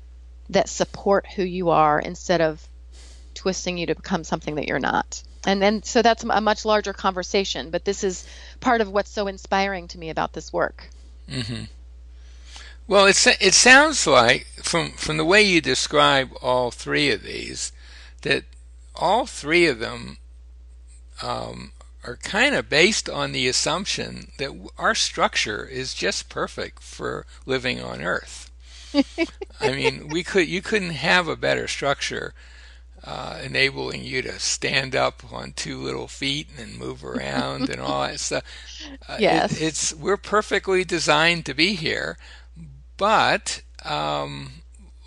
that 0.48 0.68
support 0.68 1.26
who 1.26 1.44
you 1.44 1.70
are 1.70 2.00
instead 2.00 2.40
of 2.40 2.66
twisting 3.34 3.78
you 3.78 3.86
to 3.86 3.94
become 3.94 4.24
something 4.24 4.56
that 4.56 4.66
you're 4.66 4.80
not 4.80 5.22
and 5.46 5.62
then 5.62 5.82
so 5.82 6.02
that's 6.02 6.24
a 6.24 6.40
much 6.40 6.64
larger 6.64 6.92
conversation 6.92 7.70
but 7.70 7.84
this 7.84 8.04
is 8.04 8.26
part 8.58 8.80
of 8.80 8.90
what's 8.90 9.10
so 9.10 9.26
inspiring 9.26 9.88
to 9.88 9.98
me 9.98 10.10
about 10.10 10.32
this 10.32 10.52
work 10.52 10.88
mm-hmm. 11.28 11.64
well 12.86 13.06
it, 13.06 13.26
it 13.40 13.54
sounds 13.54 14.06
like 14.06 14.46
from 14.62 14.90
from 14.92 15.16
the 15.16 15.24
way 15.24 15.40
you 15.40 15.60
describe 15.60 16.30
all 16.42 16.70
three 16.70 17.10
of 17.10 17.22
these 17.22 17.72
that 18.22 18.44
all 18.94 19.24
three 19.24 19.66
of 19.66 19.78
them 19.78 20.18
um, 21.22 21.72
are 22.04 22.16
kind 22.16 22.54
of 22.54 22.68
based 22.68 23.08
on 23.08 23.32
the 23.32 23.46
assumption 23.48 24.32
that 24.38 24.50
our 24.78 24.94
structure 24.94 25.64
is 25.66 25.94
just 25.94 26.28
perfect 26.28 26.82
for 26.82 27.26
living 27.46 27.80
on 27.80 28.00
earth 28.02 28.50
i 29.60 29.70
mean 29.70 30.08
we 30.08 30.22
could 30.22 30.48
you 30.48 30.60
couldn't 30.60 30.90
have 30.90 31.28
a 31.28 31.36
better 31.36 31.68
structure 31.68 32.34
uh, 33.04 33.38
enabling 33.42 34.04
you 34.04 34.22
to 34.22 34.38
stand 34.38 34.94
up 34.94 35.22
on 35.32 35.52
two 35.52 35.78
little 35.78 36.08
feet 36.08 36.48
and 36.58 36.78
move 36.78 37.04
around 37.04 37.70
and 37.70 37.80
all 37.80 38.02
that 38.02 38.20
stuff. 38.20 38.44
Uh, 39.08 39.16
yes, 39.18 39.52
it, 39.56 39.62
it's 39.62 39.94
we're 39.94 40.16
perfectly 40.16 40.84
designed 40.84 41.46
to 41.46 41.54
be 41.54 41.74
here, 41.74 42.18
but 42.96 43.62
um, 43.84 44.52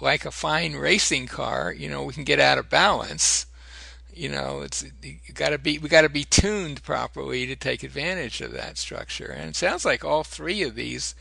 like 0.02 0.26
a 0.26 0.32
fine 0.32 0.74
racing 0.74 1.28
car, 1.28 1.72
you 1.72 1.88
know, 1.88 2.04
we 2.04 2.14
can 2.14 2.24
get 2.24 2.40
out 2.40 2.58
of 2.58 2.70
balance. 2.70 3.46
You 4.16 4.30
know, 4.30 4.62
it's 4.62 4.84
got 5.34 5.50
to 5.50 5.58
be 5.58 5.80
we 5.80 5.90
got 5.90 6.02
to 6.02 6.10
be 6.10 6.24
tuned 6.24 6.84
properly 6.84 7.46
to 7.48 7.56
take 7.56 7.84
advantage 7.84 8.42
of 8.42 8.52
that 8.54 8.78
structure. 8.78 9.32
And 9.32 9.50
it 9.50 9.56
sounds 9.56 9.86
like 9.86 10.06
all 10.06 10.24
three 10.24 10.64
of 10.64 10.76
these, 10.76 11.16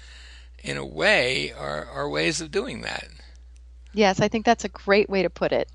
in 0.63 0.77
a 0.77 0.87
way, 0.87 1.53
are 1.53 1.87
are 1.87 2.09
ways 2.09 2.41
of 2.41 2.51
doing 2.51 2.83
that. 2.83 3.09
Yes, 3.93 4.21
I 4.21 4.29
think 4.29 4.45
that's 4.45 4.65
a 4.65 4.69
great 4.69 5.11
way 5.11 5.23
to 5.23 5.31
put 5.31 5.53
it 5.53 5.69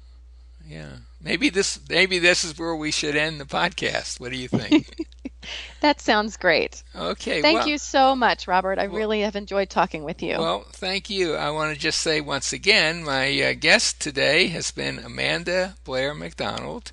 yeah. 0.67 0.97
Maybe 1.21 1.49
this 1.49 1.79
maybe 1.89 2.19
this 2.19 2.43
is 2.43 2.59
where 2.59 2.75
we 2.75 2.91
should 2.91 3.15
end 3.15 3.39
the 3.39 3.45
podcast. 3.45 4.19
What 4.19 4.31
do 4.31 4.37
you 4.37 4.47
think? 4.47 5.07
that 5.81 6.01
sounds 6.01 6.37
great. 6.37 6.83
Okay. 6.95 7.41
Thank 7.41 7.59
well, 7.59 7.67
you 7.67 7.77
so 7.77 8.15
much, 8.15 8.47
Robert. 8.47 8.77
I 8.77 8.87
well, 8.87 8.97
really 8.97 9.21
have 9.21 9.35
enjoyed 9.35 9.69
talking 9.69 10.03
with 10.03 10.21
you. 10.21 10.37
Well, 10.37 10.65
thank 10.71 11.09
you. 11.09 11.35
I 11.35 11.49
want 11.51 11.73
to 11.73 11.79
just 11.79 12.01
say 12.01 12.21
once 12.21 12.53
again, 12.53 13.03
my 13.03 13.41
uh, 13.41 13.53
guest 13.53 14.01
today 14.01 14.47
has 14.47 14.71
been 14.71 14.99
Amanda 14.99 15.75
Blair 15.85 16.13
McDonald. 16.13 16.91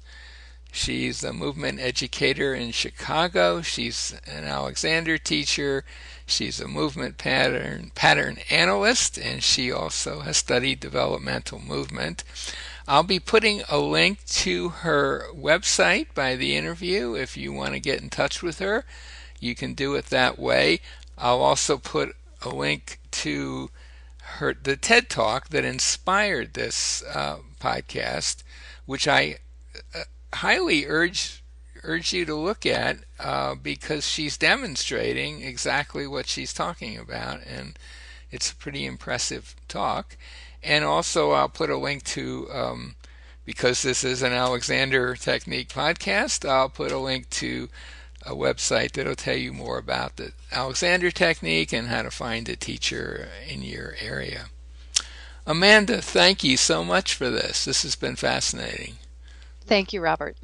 She's 0.76 1.22
a 1.22 1.32
movement 1.32 1.78
educator 1.78 2.52
in 2.52 2.72
Chicago. 2.72 3.62
She's 3.62 4.12
an 4.26 4.42
Alexander 4.42 5.18
teacher. 5.18 5.84
She's 6.26 6.58
a 6.58 6.66
movement 6.66 7.16
pattern 7.16 7.92
pattern 7.94 8.38
analyst, 8.50 9.16
and 9.16 9.40
she 9.40 9.70
also 9.70 10.20
has 10.20 10.36
studied 10.36 10.80
developmental 10.80 11.60
movement. 11.60 12.24
I'll 12.88 13.04
be 13.04 13.20
putting 13.20 13.62
a 13.68 13.78
link 13.78 14.24
to 14.42 14.70
her 14.70 15.28
website 15.32 16.08
by 16.12 16.34
the 16.34 16.56
interview. 16.56 17.14
If 17.14 17.36
you 17.36 17.52
want 17.52 17.74
to 17.74 17.80
get 17.80 18.02
in 18.02 18.10
touch 18.10 18.42
with 18.42 18.58
her, 18.58 18.84
you 19.38 19.54
can 19.54 19.74
do 19.74 19.94
it 19.94 20.06
that 20.06 20.40
way. 20.40 20.80
I'll 21.16 21.40
also 21.40 21.78
put 21.78 22.16
a 22.42 22.48
link 22.48 22.98
to 23.12 23.70
her 24.38 24.54
the 24.60 24.76
TED 24.76 25.08
Talk 25.08 25.50
that 25.50 25.64
inspired 25.64 26.54
this 26.54 27.04
uh, 27.04 27.38
podcast, 27.60 28.42
which 28.86 29.06
I 29.06 29.36
uh, 29.94 30.02
highly 30.34 30.86
urge 30.86 31.42
urge 31.84 32.12
you 32.12 32.24
to 32.24 32.34
look 32.34 32.64
at 32.64 32.98
uh, 33.20 33.54
because 33.54 34.08
she's 34.08 34.38
demonstrating 34.38 35.42
exactly 35.42 36.06
what 36.06 36.26
she's 36.26 36.52
talking 36.52 36.98
about, 36.98 37.40
and 37.46 37.78
it's 38.30 38.50
a 38.50 38.56
pretty 38.56 38.86
impressive 38.86 39.54
talk. 39.68 40.16
And 40.62 40.84
also, 40.84 41.32
I'll 41.32 41.48
put 41.48 41.70
a 41.70 41.76
link 41.76 42.04
to, 42.04 42.48
um, 42.50 42.94
because 43.44 43.82
this 43.82 44.02
is 44.02 44.22
an 44.22 44.32
Alexander 44.32 45.14
Technique 45.14 45.68
podcast, 45.68 46.48
I'll 46.48 46.70
put 46.70 46.90
a 46.90 46.98
link 46.98 47.28
to 47.30 47.68
a 48.26 48.32
website 48.32 48.92
that'll 48.92 49.14
tell 49.14 49.36
you 49.36 49.52
more 49.52 49.76
about 49.76 50.16
the 50.16 50.32
Alexander 50.50 51.10
Technique 51.10 51.72
and 51.72 51.88
how 51.88 52.02
to 52.02 52.10
find 52.10 52.48
a 52.48 52.56
teacher 52.56 53.28
in 53.46 53.62
your 53.62 53.94
area. 54.00 54.46
Amanda, 55.46 56.00
thank 56.00 56.42
you 56.42 56.56
so 56.56 56.82
much 56.82 57.12
for 57.12 57.28
this. 57.28 57.66
This 57.66 57.82
has 57.82 57.96
been 57.96 58.16
fascinating. 58.16 58.94
Thank 59.66 59.92
you, 59.92 60.00
Robert. 60.00 60.38